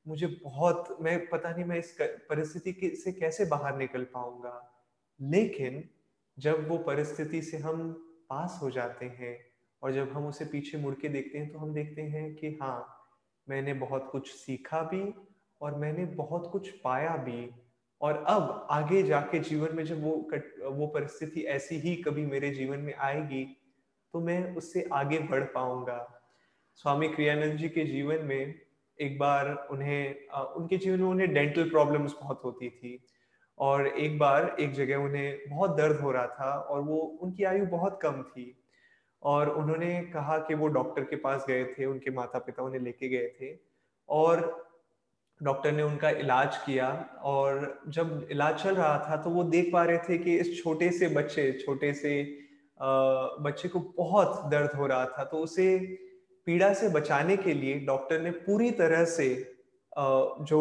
मुझे 0.07 0.27
बहुत, 0.27 0.97
मैं 1.01 1.29
पता 1.29 1.51
नहीं 1.51 1.65
मैं 1.65 1.77
इस 1.77 1.97
परिस्थिति 2.01 2.95
से 2.95 3.11
कैसे 3.11 3.45
बाहर 3.45 3.77
निकल 3.77 4.03
पाऊँगा। 4.03 4.71
लेकिन 5.21 5.83
जब 6.39 6.67
वो 6.69 6.77
परिस्थिति 6.77 7.41
से 7.41 7.57
हम 7.57 7.91
पास 8.29 8.59
हो 8.63 8.69
जाते 8.71 9.05
हैं 9.05 9.37
और 9.81 9.91
जब 9.91 10.11
हम 10.11 10.27
उसे 10.27 10.45
पीछे 10.45 10.77
मुड़ 10.77 10.93
के 10.95 11.09
देखते 11.09 11.37
हैं 11.37 11.51
तो 11.51 11.59
हम 11.59 11.73
देखते 11.73 12.01
हैं 12.01 12.35
कि 12.35 12.57
हाँ 12.61 12.92
मैंने 13.47 13.73
बहुत 13.73 14.09
कुछ 14.11 14.31
सीखा 14.31 14.81
भी 14.83 15.03
और 15.61 15.75
मैंने 15.75 16.05
बहुत 16.05 16.49
कुछ 16.51 16.69
पाया 16.79 17.15
भी। 17.17 17.49
और 18.01 18.23
अब 18.27 18.67
आगे 18.71 19.03
जाके 19.03 19.39
जीवन 19.39 19.75
में 19.75 19.83
जब 19.85 20.03
वो 20.03 20.11
कट, 20.33 20.53
वो 20.63 20.87
परिस्थिति 20.87 21.41
ऐसी 21.41 21.75
ही 21.75 21.95
कभी 21.95 22.25
मेरे 22.25 22.49
जीवन 22.49 22.79
में 22.79 22.93
आएगी 22.93 23.43
तो 24.13 24.19
मैं 24.19 24.55
उससे 24.55 24.87
आगे 24.93 25.19
बढ़ 25.19 25.43
पाऊँगा। 25.43 26.21
स्वामी 26.75 27.07
क्रियानंद 27.07 27.57
जी 27.57 27.69
के 27.69 27.83
जीवन 27.83 28.25
में 28.25 28.59
एक 28.99 29.17
बार 29.19 29.67
उन्हें 29.71 30.27
उनके 30.29 30.77
जीवन 30.77 30.99
में 30.99 31.07
उन्हें 31.07 31.33
डेंटल 31.33 31.69
प्रॉब्लम्स 31.69 32.13
बहुत 32.21 32.41
होती 32.43 32.69
थी। 32.69 32.99
और 33.57 33.87
एक 33.87 34.17
बार 34.19 34.55
एक 34.59 34.71
जगह 34.71 34.97
उन्हें 34.97 35.39
बहुत 35.49 35.75
दर्द 35.77 35.99
हो 35.99 36.11
रहा 36.11 36.27
था 36.27 36.53
और 36.59 36.81
वो 36.81 36.97
उनकी 36.97 37.43
आयु 37.43 37.65
बहुत 37.65 37.99
कम 38.01 38.21
थी। 38.23 38.62
और 39.23 39.49
उन्होंने 39.49 39.99
कहा 40.13 40.37
कि 40.37 40.53
वो 40.53 40.67
डॉक्टर 40.67 41.03
के 41.03 41.15
पास 41.15 41.45
गए 41.47 41.63
थे 41.73 41.85
उनके 41.85 42.11
माता 42.11 42.39
पिता 42.39 42.63
उन्हें 42.63 42.81
लेके 42.81 43.09
गए 43.09 43.27
थे 43.41 43.55
और 44.09 44.41
डॉक्टर 45.41 45.71
ने 45.71 45.83
उनका 45.83 46.09
इलाज 46.09 46.57
किया 46.57 46.89
और 47.23 47.81
जब 47.87 48.27
इलाज 48.31 48.55
चल 48.63 48.75
रहा 48.75 48.97
था 49.09 49.17
तो 49.17 49.29
वो 49.29 49.43
देख 49.43 49.69
पा 49.73 49.83
रहे 49.83 49.97
थे 49.97 50.17
कि 50.17 50.35
इस 50.37 50.63
छोटे 50.63 50.89
से 50.91 51.07
बच्चे 51.07 51.51
छोटे 51.65 51.93
से 51.93 52.21
बच्चे 53.41 53.69
को 53.69 53.79
बहुत 53.97 54.49
दर्द 54.51 54.71
हो 54.71 54.87
रहा 54.87 55.05
था। 55.05 55.23
तो 55.23 55.37
उसे 55.37 55.77
पीड़ा 56.47 56.73
से 56.73 56.89
बचाने 56.89 57.37
के 57.37 57.53
लिए 57.53 57.79
डॉक्टर 57.79 58.21
ने 58.21 58.31
पूरी 58.31 58.71
तरह 58.71 59.05
से 59.05 59.27
जो 59.97 60.59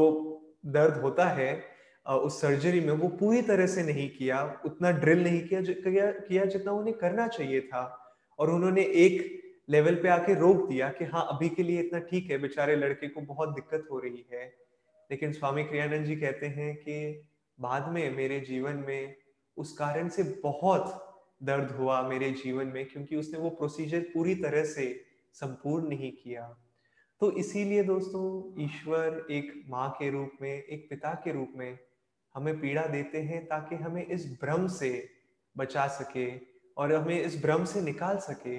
दर्द 0.66 1.00
होता 1.02 1.26
है 1.26 1.52
उस 2.07 2.40
सर्जरी 2.40 2.81
में 2.81 2.92
वो 2.92 3.09
पूरी 3.09 3.42
तरह 3.42 3.66
से 3.66 3.83
नहीं 3.83 4.09
किया 4.11 4.42
उतना 4.66 4.90
ड्रिल 4.90 5.23
नहीं 5.25 5.40
किया 5.42 5.61
किया, 5.61 6.45
जितना 6.45 6.73
उन्हें 6.73 6.97
करना 6.99 7.26
चाहिए 7.28 7.61
था। 7.61 8.01
और 8.39 8.51
उन्होंने 8.51 8.83
एक 8.83 9.41
लेवल 9.71 9.95
पे 9.95 10.09
आके 10.09 10.35
रोक 10.35 10.69
दिया 10.69 10.89
कि 10.89 11.05
हाँ 11.05 11.27
अभी 11.31 11.49
के 11.49 11.62
लिए 11.62 11.81
इतना 11.81 11.99
ठीक 12.01 12.31
है, 12.31 12.39
बेचारे 12.39 12.77
लड़के 12.77 13.09
को 13.09 13.21
बहुत 13.21 13.55
दिक्कत 13.55 13.89
हो 13.91 13.99
रही 13.99 14.25
है। 14.33 14.47
लेकिन 15.11 15.33
स्वामी 15.33 15.65
क्रियानंद 15.65 16.07
जी 16.07 16.17
कहते 16.17 16.47
हैं 16.47 16.75
कि 16.77 17.29
बाद 17.61 17.89
में 17.89 18.17
मेरे 18.17 18.41
जीवन 18.41 18.85
में 18.87 19.15
उस 19.57 19.73
कारण 19.73 20.09
से 20.09 20.23
बहुत 20.23 21.09
दर्द 21.43 21.71
हुआ 21.71 22.03
मेरे 22.09 22.31
जीवन 22.31 22.67
में, 22.67 22.87
क्योंकि 22.87 23.17
उसने 23.17 23.39
वो 23.39 23.51
प्रोसीजर 23.51 24.01
पूरी 24.01 24.35
तरह 24.35 24.65
से 24.65 25.05
संपूर्ण 25.33 25.89
नहीं 25.89 26.12
किया। 26.12 26.43
तो 27.21 27.31
इसीलिए 27.33 27.83
दोस्तों, 27.83 28.62
ईश्वर 28.65 29.27
एक 29.31 29.65
माँ 29.69 29.89
के 29.99 30.11
रूप 30.11 30.31
में, 30.43 30.62
एक 30.62 30.87
पिता 30.91 31.12
के 31.15 31.33
रूप 31.33 31.53
में 31.57 31.79
हमें 32.35 32.61
पीड़ा 32.61 32.87
देते 32.87 33.19
हैं 33.19 33.45
ताकि 33.47 33.77
हमें 33.77 34.07
इस 34.07 34.27
भ्रम 34.41 34.67
से 34.69 35.09
बचा 35.57 35.87
सके। 35.87 36.51
और 36.76 36.93
हमें 36.95 37.21
इस 37.21 37.41
भ्रम 37.43 37.64
से 37.64 37.81
निकाल 37.81 38.19
सके, 38.21 38.59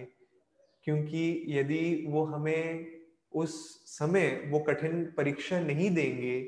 क्योंकि 0.87 1.45
यदि 1.49 2.05
वो 2.09 2.23
हमें 2.25 2.85
उस 3.33 3.53
समय 3.89 4.29
वो 4.51 4.59
कठिन 4.59 5.03
परीक्षा 5.17 5.59
नहीं 5.59 5.89
देंगे 5.91 6.41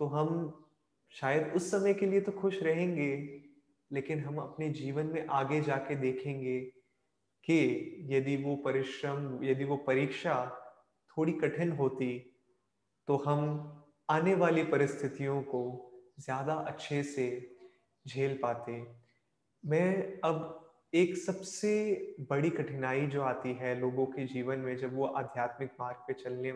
तो 0.00 0.06
हम 0.06 0.30
शायद 1.14 1.52
उस 1.56 1.70
समय 1.70 1.94
के 1.94 2.06
लिए 2.06 2.20
तो 2.20 2.32
खुश 2.32 2.62
रहेंगे, 2.62 3.12
लेकिन 3.90 4.20
हम 4.20 4.38
अपने 4.38 4.68
जीवन 4.70 5.06
में 5.06 5.26
आगे 5.32 5.60
जाके 5.60 5.96
देखेंगे 5.96 6.58
कि 7.44 8.06
यदि 8.10 8.36
वो 8.36 8.56
परिश्रम, 8.56 9.44
यदि 9.44 9.64
वो 9.64 9.76
परीक्षा 9.76 10.34
थोड़ी 11.10 11.32
कठिन 11.32 11.72
होती 11.72 12.18
तो 13.08 13.16
हम 13.16 13.42
आने 14.10 14.34
वाली 14.34 14.62
परिस्थितियों 14.64 15.40
को 15.42 15.60
ज़्यादा 16.20 16.54
अच्छे 16.68 17.02
से 17.04 17.26
झेल 18.06 18.38
पाते। 18.42 18.72
मैं 19.66 20.20
अब 20.24 20.60
एक 20.94 21.16
सबसे 21.16 21.94
बड़ी 22.20 22.50
कठिनाई 22.50 23.06
जो 23.06 23.22
आती 23.22 23.52
है 23.52 23.80
लोगों 23.80 24.06
के 24.06 24.26
जीवन 24.26 24.58
में 24.58 24.76
जब 24.76 24.96
वो 24.96 25.06
आध्यात्मिक 25.06 25.70
मार्ग 25.80 25.96
पे 25.96 26.12
चलने 26.12 26.52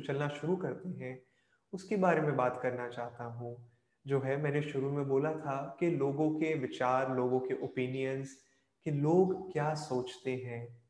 चलना 0.00 0.28
शुरू 0.28 0.56
करते 0.56 0.88
हैं, 0.88 1.22
उसके 1.72 1.96
बारे 1.96 2.20
में 2.20 2.36
बात 2.36 2.60
करना 2.62 2.88
चाहता 2.88 3.24
हूँ। 3.24 3.72
जो 4.06 4.20
है, 4.20 4.42
मैंने 4.42 4.62
शुरू 4.62 4.90
में 4.90 5.08
बोला 5.08 5.32
था 5.32 5.76
कि 5.80 5.90
लोगों 5.90 6.30
के 6.30 6.54
विचार, 6.54 7.16
लोगों 7.16 7.40
के 7.40 7.64
ओपिनियंस 7.64 8.36
कि 8.84 8.90
लोग 8.90 9.52
क्या 9.52 9.74
सोचते 9.74 10.30
हैं। 10.36 10.82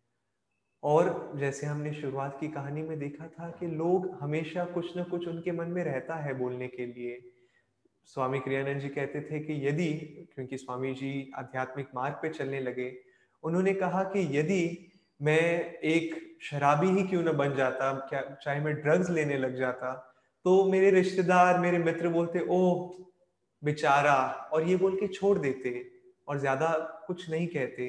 और 0.82 1.32
जैसे 1.36 1.66
हमने 1.66 1.92
शुरुआत 1.92 2.36
की 2.40 2.48
कहानी 2.48 2.82
में 2.82 2.98
देखा 2.98 3.28
था 3.28 3.50
कि 3.50 3.66
लोग 3.66 4.10
हमेशा 4.20 4.64
कुछ 4.64 4.96
ना 4.96 5.02
कुछ 5.02 5.28
उनके 5.28 5.52
मन 5.52 5.68
में 5.68 5.84
रहता 5.84 6.14
है 6.14 6.34
बोलने 6.34 6.68
के 6.68 6.86
लिए। 6.86 7.33
स्वामी 8.08 8.38
क्रियानंद 8.40 8.80
जी 8.80 8.88
कहते 8.88 9.20
थे 9.20 9.38
कि 9.40 9.54
यदि, 9.66 9.90
क्योंकि 10.34 10.56
स्वामी 10.56 10.92
जी 10.94 11.30
आध्यात्मिक 11.38 11.86
मार्ग 11.94 12.14
पे 12.22 12.28
चलने 12.28 12.60
लगे, 12.60 12.92
उन्होंने 13.44 13.72
कहा 13.74 14.02
कि 14.06 14.28
यदि 14.38 14.90
मैं 15.20 15.78
एक 15.84 16.14
शराबी 16.42 16.88
ही 16.90 17.02
क्यों 17.02 17.22
ना 17.22 17.32
बन 17.32 17.54
जाता, 17.56 17.92
क्या, 17.92 18.20
चाहे 18.42 18.60
मैं 18.60 18.74
ड्रग्स 18.74 19.10
लेने 19.10 19.38
लग 19.38 19.56
जाता 19.56 19.92
तो 20.44 20.64
मेरे 20.64 20.90
रिश्तेदार, 20.90 21.58
मेरे 21.60 21.78
मित्र 21.78 22.08
बोलते 22.08 22.40
ओ 22.48 22.60
बेचारा। 23.62 24.16
और 24.52 24.68
ये 24.68 24.76
बोल 24.76 24.96
के 24.96 25.06
छोड़ 25.08 25.38
देते 25.38 25.70
और 26.28 26.38
ज़्यादा 26.38 26.68
कुछ 27.06 27.30
नहीं 27.30 27.46
कहते। 27.46 27.86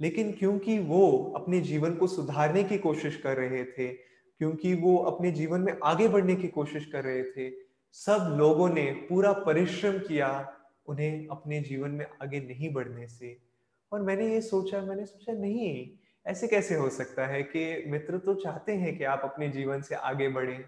लेकिन 0.00 0.32
क्योंकि 0.32 0.78
वो 0.80 1.32
अपने 1.36 1.60
जीवन 1.60 1.94
को 1.96 2.06
सुधारने 2.06 2.64
की 2.64 2.78
कोशिश 2.78 3.16
कर 3.16 3.36
रहे 3.36 3.64
थे, 3.66 3.86
क्योंकि 3.88 4.74
वो 4.74 4.96
अपने 5.04 5.30
जीवन 5.32 5.60
में 5.60 5.72
आगे 5.84 6.08
बढ़ने 6.08 6.34
की 6.34 6.48
कोशिश 6.48 6.86
कर 6.86 7.04
रहे 7.04 7.22
थे 7.22 7.48
सब 7.96 8.36
लोगों 8.38 8.68
ने 8.68 8.82
पूरा 8.82 9.32
परिश्रम 9.32 9.98
किया 9.98 10.52
उन्हें 10.86 11.26
अपने 11.30 11.60
जीवन 11.60 11.90
में 11.90 12.06
आगे 12.22 12.40
नहीं 12.40 12.72
बढ़ने 12.72 13.06
से। 13.08 13.38
और 13.92 14.02
मैंने 14.02 14.34
ये 14.34 14.40
सोचा, 14.40 14.80
मैंने 14.80 15.04
सोचा, 15.04 15.32
नहीं, 15.32 15.90
ऐसे 16.26 16.46
कैसे 16.46 16.74
हो 16.74 16.88
सकता 16.88 17.26
है 17.26 17.42
कि 17.42 17.84
मित्र 17.86 18.18
तो 18.18 18.34
चाहते 18.34 18.72
हैं 18.72 18.98
कि 18.98 19.04
आप 19.04 19.20
अपने 19.24 19.48
जीवन 19.48 19.82
से 19.82 19.94
आगे 19.94 20.28
बढ़ें, 20.28 20.64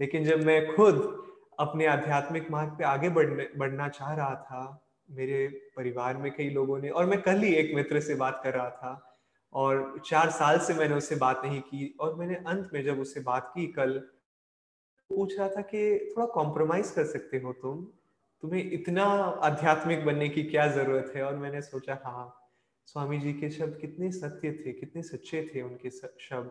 लेकिन 0.00 0.24
जब 0.24 0.44
मैं 0.44 0.74
खुद 0.74 1.24
अपने 1.58 1.86
आध्यात्मिक 1.86 2.50
मार्ग 2.50 2.70
पे 2.70 2.84
आगे 2.84 3.08
बढ़ने, 3.08 3.48
बढ़ना 3.56 3.88
चाह 3.88 4.14
रहा 4.14 4.34
था, 4.34 4.88
मेरे 5.10 5.46
परिवार 5.76 6.16
में 6.16 6.32
कई 6.32 6.50
लोगों 6.50 6.78
ने, 6.78 6.88
और 6.88 7.06
मैं 7.06 7.22
कल 7.22 7.38
ही 7.40 7.54
एक 7.54 7.74
मित्र 7.74 8.00
से 8.00 8.14
बात 8.14 8.40
कर 8.44 8.54
रहा 8.54 8.70
था, 8.70 9.16
और 9.52 10.02
चार 10.06 10.30
साल 10.30 10.58
से 10.58 10.74
मैंने 10.74 10.94
उससे 10.94 11.16
बात 11.16 11.42
नहीं 11.44 11.60
की, 11.60 11.96
और 12.00 12.14
मैंने 12.14 12.34
अंत 12.34 12.70
में 12.74 12.84
जब 12.84 13.00
उससे 13.00 13.20
बात 13.20 13.52
की 13.54 13.66
कल 13.66 14.08
पूछ 15.10 15.38
रहा 15.38 15.48
था 15.48 15.60
कि 15.60 16.14
थोड़ा 16.16 16.26
कॉम्प्रोमाइज 16.26 16.90
कर 16.90 17.04
सकते 17.04 17.36
हो 17.38 17.52
तुम। 17.52 17.86
तुम्हें 18.42 18.70
इतना 18.72 19.04
आध्यात्मिक 19.42 20.04
बनने 20.04 20.28
की 20.28 20.42
क्या 20.42 20.66
ज़रूरत 20.66 21.12
है? 21.16 21.22
और 21.22 21.36
मैंने 21.36 21.62
सोचा 21.62 21.98
हाँ 22.04 22.36
स्वामी 22.86 23.18
जी 23.18 23.32
के 23.32 23.50
शब्द 23.50 23.78
कितने 23.80 24.12
सत्य 24.12 24.52
थे, 24.52 24.72
कितने 24.72 25.02
सच्चे 25.02 25.50
थे 25.54 25.62
उनके 25.62 25.90
शब्द 25.90 26.50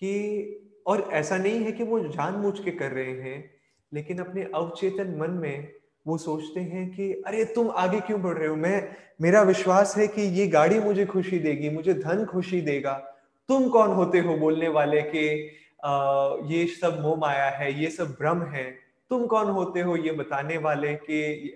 कि, 0.00 0.72
और 0.86 1.00
ऐसा 1.12 1.36
नहीं 1.38 1.60
है 1.60 1.72
कि 1.72 1.82
वो 1.82 2.00
जानबूझ 2.00 2.58
के 2.58 2.70
कर 2.70 2.90
रहे 2.90 3.12
हैं, 3.12 3.50
लेकिन 3.94 4.18
अपने 4.18 4.42
अवचेतन 4.54 5.16
मन 5.18 5.30
में 5.30 5.72
वो 6.06 6.18
सोचते 6.18 6.60
हैं 6.60 6.96
कि, 6.96 7.12
अरे, 7.12 7.44
तुम 7.44 7.70
आगे 7.70 8.00
क्यों 8.00 8.22
बढ़ 8.22 8.34
रहे 8.34 8.48
हो? 8.48 8.56
मैं, 8.56 8.96
मेरा 9.20 9.42
विश्वास 9.42 9.96
है 9.96 10.08
कि 10.08 10.22
ये 10.22 10.46
गाड़ी 10.48 10.80
मुझे 10.80 11.06
खुशी 11.06 11.38
देगी, 11.38 11.70
मुझे 11.70 11.94
धन 11.94 12.24
खुशी 12.24 12.60
देगा। 12.60 12.94
तुम 13.48 13.68
कौन 13.68 13.90
होते 13.90 14.18
हो 14.18 14.36
बोलने 14.36 14.68
वाले 14.68 15.02
कि 15.02 15.50
ये 15.82 16.66
सब 16.70 17.00
मोह 17.02 17.16
माया 17.18 17.48
है, 17.50 17.72
ये 17.82 17.90
सब 17.90 18.10
भ्रम 18.18 18.42
है, 18.44 18.70
तुम 19.10 19.26
कौन 19.26 19.50
होते 19.50 19.80
हो 19.80 19.96
ये 19.96 20.12
बताने 20.12 20.56
वाले 20.58 20.94
कि 21.02 21.54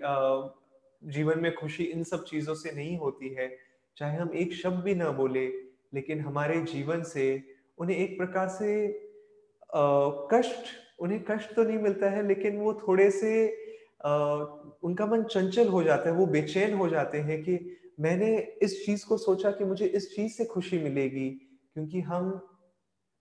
जीवन 1.03 1.39
में 1.39 1.53
खुशी 1.55 1.83
इन 1.83 2.03
सब 2.03 2.23
चीज़ों 2.25 2.55
से 2.55 2.71
नहीं 2.71 2.97
होती 2.97 3.29
है। 3.33 3.49
चाहे 3.97 4.17
हम 4.17 4.31
एक 4.35 4.53
शब्द 4.53 4.83
भी 4.83 4.95
ना 4.95 5.09
बोले, 5.11 5.47
लेकिन 5.93 6.19
हमारे 6.21 6.61
जीवन 6.63 7.03
से 7.03 7.43
उन्हें 7.77 7.97
एक 7.97 8.17
प्रकार 8.17 8.47
से 8.49 8.87
कष्ट, 10.33 10.65
उन्हें 10.99 11.23
कष्ट 11.29 11.55
तो 11.55 11.63
नहीं 11.63 11.77
मिलता 11.79 12.09
है, 12.09 12.27
लेकिन 12.27 12.57
वो 12.57 12.73
थोड़े 12.87 13.09
से 13.11 13.31
उनका 14.83 15.05
मन 15.05 15.23
चंचल 15.23 15.67
हो 15.67 15.83
जाता 15.83 16.09
है, 16.09 16.15
वो 16.15 16.25
बेचैन 16.27 16.73
हो 16.73 16.89
जाते 16.89 17.17
हैं 17.19 17.41
कि 17.43 17.59
मैंने 17.99 18.35
इस 18.61 18.85
चीज़ 18.85 19.05
को 19.07 19.17
सोचा 19.17 19.51
कि 19.51 19.65
मुझे 19.65 19.85
इस 19.87 20.15
चीज़ 20.15 20.33
से 20.33 20.45
खुशी 20.45 20.79
मिलेगी, 20.79 21.29
क्योंकि 21.73 22.01
हम 22.01 22.29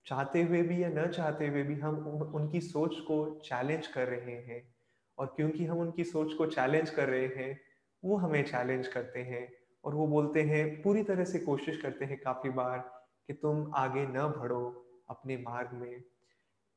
चाहते 0.07 0.43
हुए 0.43 0.63
भी 0.63 0.83
या 0.83 0.89
न 0.89 1.07
चाहते 1.07 1.47
हुए 1.47 1.63
भी 1.63 1.75
हम 1.75 1.97
उनकी 2.35 2.61
सोच 2.61 2.97
को 3.01 3.41
चैलेंज 3.45 3.87
कर 3.87 4.09
रहे 4.09 4.37
हैं। 4.37 4.75
और 5.19 5.27
क्योंकि 5.37 5.65
हम 5.65 5.79
उनकी 5.79 6.05
सोच 6.05 6.35
को 6.35 6.47
चैलेंज 6.47 6.91
कर 6.91 7.09
रहे 7.09 7.27
हैं, 7.27 7.61
वो 8.05 8.17
हमें 8.17 8.45
चैलेंज 8.45 8.89
करते 8.89 9.21
हैं 9.21 9.53
और 9.85 9.95
वो 9.95 10.07
बोलते 10.07 10.43
हैं, 10.43 10.83
पूरी 10.83 11.03
तरह 11.03 11.25
से 11.25 11.39
कोशिश 11.39 11.81
करते 11.83 12.05
हैं 12.05 12.21
काफ़ी 12.21 12.51
बार 12.51 12.79
कि 13.27 13.33
तुम 13.33 13.73
आगे 13.75 14.07
न 14.07 14.35
बढ़ो 14.41 14.87
अपने 15.11 15.37
मार्ग 15.37 15.71
में। 15.73 16.01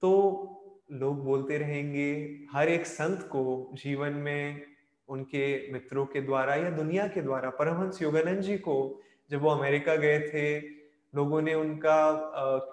तो 0.01 0.55
लोग 0.91 1.24
बोलते 1.24 1.57
रहेंगे, 1.57 2.39
हर 2.51 2.69
एक 2.69 2.86
संत 2.86 3.24
को 3.24 3.71
जीवन 3.74 4.13
में 4.13 4.62
उनके 5.07 5.71
मित्रों 5.71 6.05
के 6.05 6.21
द्वारा 6.21 6.55
या 6.55 6.69
दुनिया 6.69 7.07
के 7.07 7.21
द्वारा, 7.21 7.50
परमहंस 7.50 8.01
योगानंद 8.01 8.41
जी 8.41 8.57
को, 8.57 9.01
जब 9.29 9.41
वो 9.41 9.50
अमेरिका 9.50 9.95
गए 9.95 10.19
थे 10.19 10.78
लोगों 11.13 11.42
ने 11.42 11.54
उनका 11.54 12.12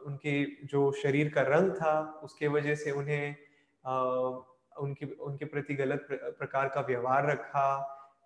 उनके 0.07 0.45
जो 0.67 0.91
शरीर 0.93 1.29
का 1.29 1.41
रंग 1.41 1.71
था, 1.73 2.21
उसके 2.25 2.49
वजह 2.49 2.75
से 2.75 2.91
उन्हें 2.91 3.37
उनके 4.81 5.07
उनके 5.07 5.45
प्रति 5.45 5.75
गलत 5.75 6.07
प्रकार 6.13 6.69
का 6.69 6.81
व्यवहार 6.81 7.31
रखा, 7.31 7.69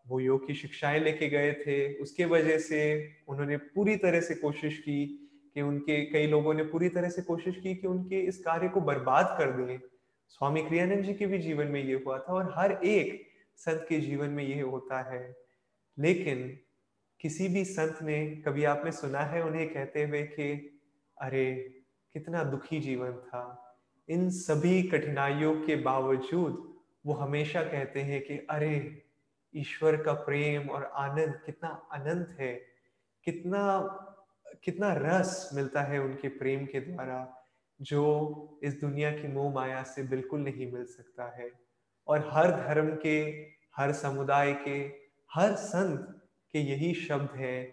वो 0.09 0.21
योग 0.21 0.47
की 0.47 0.55
शिक्षाएँ 0.55 1.01
लेके 1.01 1.29
गए 1.29 1.53
थे। 1.53 1.95
उसके 1.95 2.25
वजह 2.25 2.59
से 2.59 2.81
उन्होंने 3.29 3.57
पूरी 3.57 3.97
तरह 3.97 4.21
से 4.21 4.35
कोशिश 4.35 4.79
की 4.79 5.07
कि 5.55 5.63
उनके, 5.63 6.05
कई 6.07 6.27
लोगों 6.27 6.55
ने 6.55 6.65
पूरी 6.65 6.89
तरह 6.89 7.09
से 7.09 7.23
कोशिश 7.23 7.57
की 7.57 7.75
कि 7.75 7.87
उनके 7.87 8.21
इस 8.21 8.39
कार्य 8.39 8.69
को 8.69 8.81
बर्बाद 8.81 9.35
कर 9.39 9.51
दें। 9.53 9.79
स्वामी 10.29 10.63
क्रियानंद 10.63 11.05
जी 11.05 11.15
के 11.15 11.27
भी 11.27 11.39
जीवन 11.39 11.67
में 11.67 11.83
ये 11.85 12.03
हुआ 12.07 12.19
था 12.19 12.33
और 12.33 12.53
हर 12.57 12.73
एक 12.73 13.27
संत 13.57 13.87
के 13.89 14.01
जीवन 14.01 14.31
में 14.31 14.45
ये 14.45 14.61
होता 14.61 15.01
है। 15.13 15.37
लेकिन 15.99 16.59
किसी 17.21 17.49
भी 17.49 17.65
संत 17.65 17.99
ने 18.03 18.31
कभी 18.31 18.65
आपने 18.65 18.93
सुना 18.93 19.21
है 19.21 19.45
उन्हें 19.45 19.75
कहते 19.75 20.05
हुए 20.05 20.23
कि, 20.23 20.81
अरे, 21.21 21.75
कितना 22.13 22.45
दुखी 22.45 22.81
जीवन 22.81 23.13
था। 23.13 23.67
इन 24.09 24.31
सभी 24.31 24.83
कठिनाइयों 24.83 25.63
के 25.63 25.77
बावजूद 25.77 26.75
वो 27.07 27.15
हमेशा 27.15 27.63
कहते 27.63 28.01
हैं 28.01 28.25
कि, 28.25 28.47
अरे, 28.51 29.03
ईश्वर 29.57 30.03
का 30.03 30.13
प्रेम 30.13 30.71
और 30.71 30.85
आनंद 30.85 31.41
कितना 31.47 31.69
अनंत 31.93 32.37
है। 32.41 32.55
कितना 33.25 33.81
कितना 34.65 34.95
रस 34.95 35.51
मिलता 35.55 35.83
है 35.83 35.99
उनके 35.99 36.29
प्रेम 36.29 36.67
के 36.67 36.81
द्वारा, 36.81 37.45
जो 37.83 38.61
इस 38.63 38.81
दुनिया 38.81 39.11
की 39.11 39.29
मोह 39.29 39.55
माया 39.55 39.83
से 39.83 40.03
बिल्कुल 40.03 40.41
नहीं 40.41 40.73
मिल 40.73 40.85
सकता 40.85 41.37
है। 41.37 41.51
और 42.09 42.31
हर 42.33 42.51
धर्म 42.51 42.97
के, 42.97 43.47
हर 43.77 43.93
समुदाय 43.93 44.53
के, 44.53 44.79
हर 45.35 45.55
संत 45.55 46.20
कि 46.53 46.59
यही 46.59 46.95
शब्द 46.95 47.31
है 47.37 47.65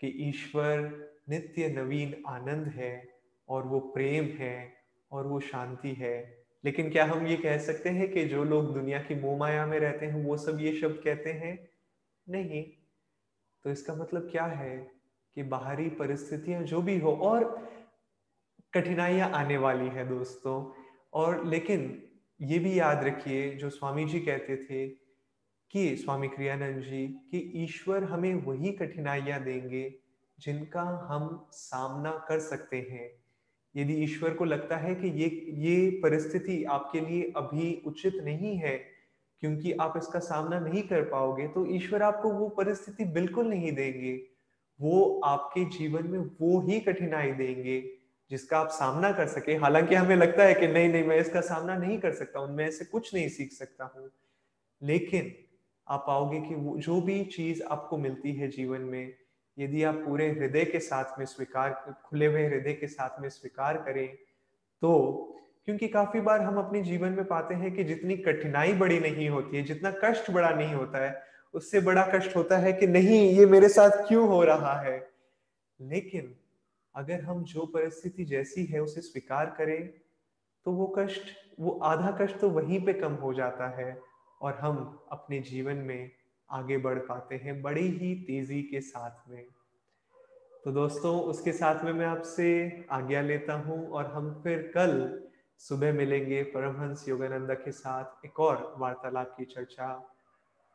कि 0.00 0.06
ईश्वर 0.06 1.04
नित्य 1.28 1.68
नवीन 1.68 2.22
आनंद 2.26 2.66
है 2.66 3.08
और 3.48 3.62
वो 3.62 3.80
प्रेम 3.80 4.24
है 4.24 4.72
और 5.10 5.26
वो 5.26 5.40
शांति 5.40 5.92
है। 5.92 6.44
लेकिन 6.64 6.90
क्या 6.90 7.04
हम 7.04 7.26
ये 7.26 7.36
कह 7.36 7.58
सकते 7.58 7.88
हैं 7.88 8.12
कि 8.12 8.24
जो 8.24 8.44
लोग 8.44 8.74
दुनिया 8.74 8.98
की 8.98 9.14
मोमाया 9.14 9.66
में 9.66 9.80
रहते 9.80 10.06
हैं, 10.06 10.24
वो 10.24 10.36
सब 10.36 10.60
ये 10.60 10.76
शब्द 10.76 11.00
कहते 11.04 11.32
हैं? 11.32 11.68
नहीं। 12.28 12.64
तो 13.64 13.70
इसका 13.70 13.94
मतलब 13.94 14.28
क्या 14.30 14.44
है 14.44 14.90
कि 15.34 15.42
बाहरी 15.42 15.88
परिस्थितियाँ 15.88 16.62
जो 16.62 16.82
भी 16.82 16.98
हो, 16.98 17.12
और 17.12 17.68
कठिनाइयाँ 18.74 19.30
आने 19.30 19.56
वाली 19.56 19.88
है 19.88 20.08
दोस्तों। 20.08 20.72
और 21.12 21.46
लेकिन 21.46 22.02
ये 22.40 22.58
भी 22.58 22.78
याद 22.78 23.04
रखिए, 23.04 23.54
जो 23.54 23.70
स्वामी 23.70 24.04
जी 24.04 24.20
कहते 24.20 24.56
थे 24.56 25.03
कि 25.74 25.96
स्वामी 25.96 26.28
क्रियानंद 26.28 26.82
जी, 26.82 27.06
कि 27.06 27.38
ईश्वर 27.64 28.04
हमें 28.04 28.34
वही 28.34 28.70
कठिनाइयाँ 28.72 29.42
देंगे 29.44 29.94
जिनका 30.38 30.82
हम 31.10 31.48
सामना 31.52 32.10
कर 32.28 32.38
सकते 32.40 32.76
हैं। 32.90 33.10
यदि 33.74 33.94
ईश्वर 33.94 34.34
को 34.34 34.44
लगता 34.44 34.76
है 34.76 34.94
कि 34.94 35.08
ये 35.08 35.28
ये 35.58 35.90
परिस्थिति 36.02 36.62
आपके 36.64 37.00
लिए 37.00 37.32
अभी 37.36 37.82
उचित 37.86 38.20
नहीं 38.24 38.56
है, 38.56 38.76
क्योंकि 39.42 39.72
आप 39.72 39.94
इसका 39.96 40.18
सामना 40.18 40.58
नहीं 40.60 40.82
कर 40.82 41.02
पाओगे 41.02 41.46
तो 41.48 41.66
ईश्वर 41.66 42.02
आपको 42.02 42.30
वो 42.30 42.48
परिस्थिति 42.48 43.04
बिल्कुल 43.04 43.48
नहीं 43.48 43.72
देंगे। 43.72 44.14
वो 44.80 45.20
आपके 45.24 45.64
जीवन 45.70 46.06
में 46.06 46.18
वो 46.18 46.60
ही 46.60 46.80
कठिनाई 46.80 47.32
देंगे 47.32 47.80
जिसका 48.30 48.58
आप 48.58 48.68
सामना 48.68 49.12
कर 49.12 49.26
सके। 49.28 49.54
हालाँकि 49.56 49.94
हमें 49.94 50.16
लगता 50.16 50.44
है 50.44 50.54
कि 50.54 50.66
नहीं 50.66 50.88
नहीं, 50.88 51.04
मैं 51.04 51.16
इसका 51.16 51.40
सामना 51.40 51.76
नहीं 51.76 51.98
कर 51.98 52.12
सकता 52.12 52.38
हूँ, 52.38 52.56
मैं 52.56 52.68
इससे 52.68 52.84
कुछ 52.84 53.14
नहीं 53.14 53.28
सीख 53.28 53.52
सकता 53.52 53.92
हूँ। 53.96 54.10
लेकिन 54.82 55.34
आप 55.88 56.04
पाओगे 56.06 56.40
कि 56.40 56.54
वो 56.54 56.76
जो 56.78 57.00
भी 57.00 57.22
चीज़ 57.26 57.62
आपको 57.62 57.98
मिलती 57.98 58.32
है 58.32 58.48
जीवन 58.48 58.80
में, 58.82 59.14
यदि 59.58 59.82
आप 59.82 59.94
पूरे 59.96 60.28
हृदय 60.30 60.64
के 60.64 60.78
साथ 60.80 61.18
में 61.18 61.24
स्वीकार, 61.26 61.70
खुले 62.04 62.26
हुए 62.26 62.46
हृदय 62.46 62.72
के 62.72 62.86
साथ 62.86 63.20
में 63.22 63.28
स्वीकार 63.28 63.76
करें 63.76 64.06
तो 64.82 64.90
क्योंकि 65.66 65.88
काफ़ी 65.88 66.20
बार 66.20 66.40
हम 66.40 66.56
अपने 66.58 66.82
जीवन 66.82 67.12
में 67.12 67.24
पाते 67.24 67.54
हैं 67.54 67.74
कि 67.74 67.84
जितनी 67.84 68.16
कठिनाई 68.16 68.72
बड़ी 68.72 68.98
नहीं 69.00 69.28
होती 69.28 69.56
है, 69.56 69.62
जितना 69.62 69.90
कष्ट 70.04 70.30
बड़ा 70.30 70.50
नहीं 70.50 70.74
होता 70.74 71.04
है, 71.04 71.22
उससे 71.54 71.80
बड़ा 71.80 72.06
कष्ट 72.14 72.36
होता 72.36 72.58
है 72.58 72.72
कि 72.72 72.86
नहीं, 72.86 73.20
ये 73.30 73.46
मेरे 73.46 73.68
साथ 73.68 73.90
क्यों 74.08 74.26
हो 74.28 74.42
रहा 74.44 74.74
है? 74.80 74.96
लेकिन 75.80 76.34
अगर 76.94 77.20
हम 77.20 77.42
जो 77.44 77.66
परिस्थिति 77.66 78.24
जैसी 78.24 78.64
है 78.64 78.80
उसे 78.80 79.00
स्वीकार 79.00 79.54
करें 79.58 79.88
तो 80.66 80.72
वो 80.72 80.86
कष्ट, 80.98 81.30
वो 81.60 81.78
आधा 81.84 82.10
कष्ट 82.20 82.38
तो 82.38 82.50
वहीं 82.50 82.84
पे 82.84 82.92
कम 82.92 83.14
हो 83.14 83.32
जाता 83.34 83.68
है। 83.78 83.92
और 84.42 84.54
हम 84.54 85.00
अपने 85.12 85.40
जीवन 85.40 85.76
में 85.76 86.10
आगे 86.50 86.78
बढ़ 86.78 86.98
पाते 86.98 87.34
हैं 87.34 87.62
बड़ी 87.62 87.88
ही 87.88 88.14
तेज़ी 88.14 88.62
के 88.62 88.80
साथ 88.80 89.30
में। 89.30 89.44
तो 90.64 90.72
दोस्तों 90.72 91.20
उसके 91.20 91.52
साथ 91.52 91.84
में 91.84 91.92
मैं 91.92 92.06
आपसे 92.06 92.84
आज्ञा 92.90 93.20
लेता 93.20 93.54
हूँ 93.54 93.90
और 93.90 94.06
हम 94.06 94.40
फिर 94.44 94.72
कल 94.74 95.22
सुबह 95.58 95.92
मिलेंगे 95.92 96.42
परमहंस 96.42 97.08
योगानंदा 97.08 97.54
के 97.54 97.72
साथ 97.72 98.26
एक 98.26 98.40
और 98.40 98.74
वार्तालाप 98.78 99.34
की 99.38 99.44
चर्चा 99.44 100.10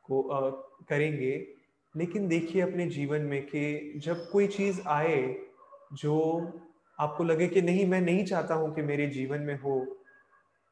को 0.03 0.21
आ, 0.29 0.49
करेंगे। 0.89 1.47
लेकिन 1.97 2.27
देखिए 2.27 2.61
अपने 2.61 2.87
जीवन 2.87 3.21
में 3.21 3.45
कि 3.45 3.93
जब 3.97 4.29
कोई 4.29 4.47
चीज़ 4.47 4.81
आए 4.87 5.45
जो 5.93 6.41
आपको 6.99 7.23
लगे 7.23 7.47
कि 7.47 7.61
नहीं 7.61 7.85
मैं 7.85 8.01
नहीं 8.01 8.25
चाहता 8.25 8.53
हूँ 8.53 8.75
कि 8.75 8.81
मेरे 8.81 9.07
जीवन 9.07 9.41
में 9.41 9.59
हो 9.59 9.97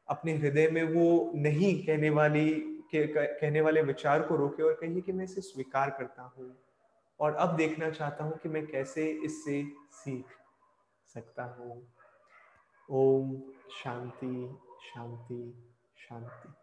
अपने 0.08 0.36
हृदय 0.36 0.70
में 0.70 0.82
वो 0.82 1.32
नहीं 1.34 1.86
कहने 1.86 2.10
वाली 2.10 2.77
के 2.94 3.06
कहने 3.06 3.60
वाले 3.60 3.82
विचार 3.82 4.22
को 4.22 4.36
रोके 4.36 4.62
और 4.62 4.72
कहिए 4.72 5.00
कि 5.00 5.12
मैं 5.12 5.24
इसे 5.24 5.40
स्वीकार 5.40 5.90
करता 5.90 6.22
हूँ 6.22 6.56
और 7.20 7.34
अब 7.34 7.56
देखना 7.56 7.90
चाहता 7.90 8.24
हूँ 8.24 8.38
कि 8.38 8.48
मैं 8.48 8.66
कैसे 8.66 9.06
इससे 9.24 9.62
सीख 9.92 10.24
सकता 11.14 11.44
हूँ। 11.44 11.82
ओम 12.90 13.36
शांति 13.72 14.58
शांति 14.84 15.42
शांति। 15.98 16.54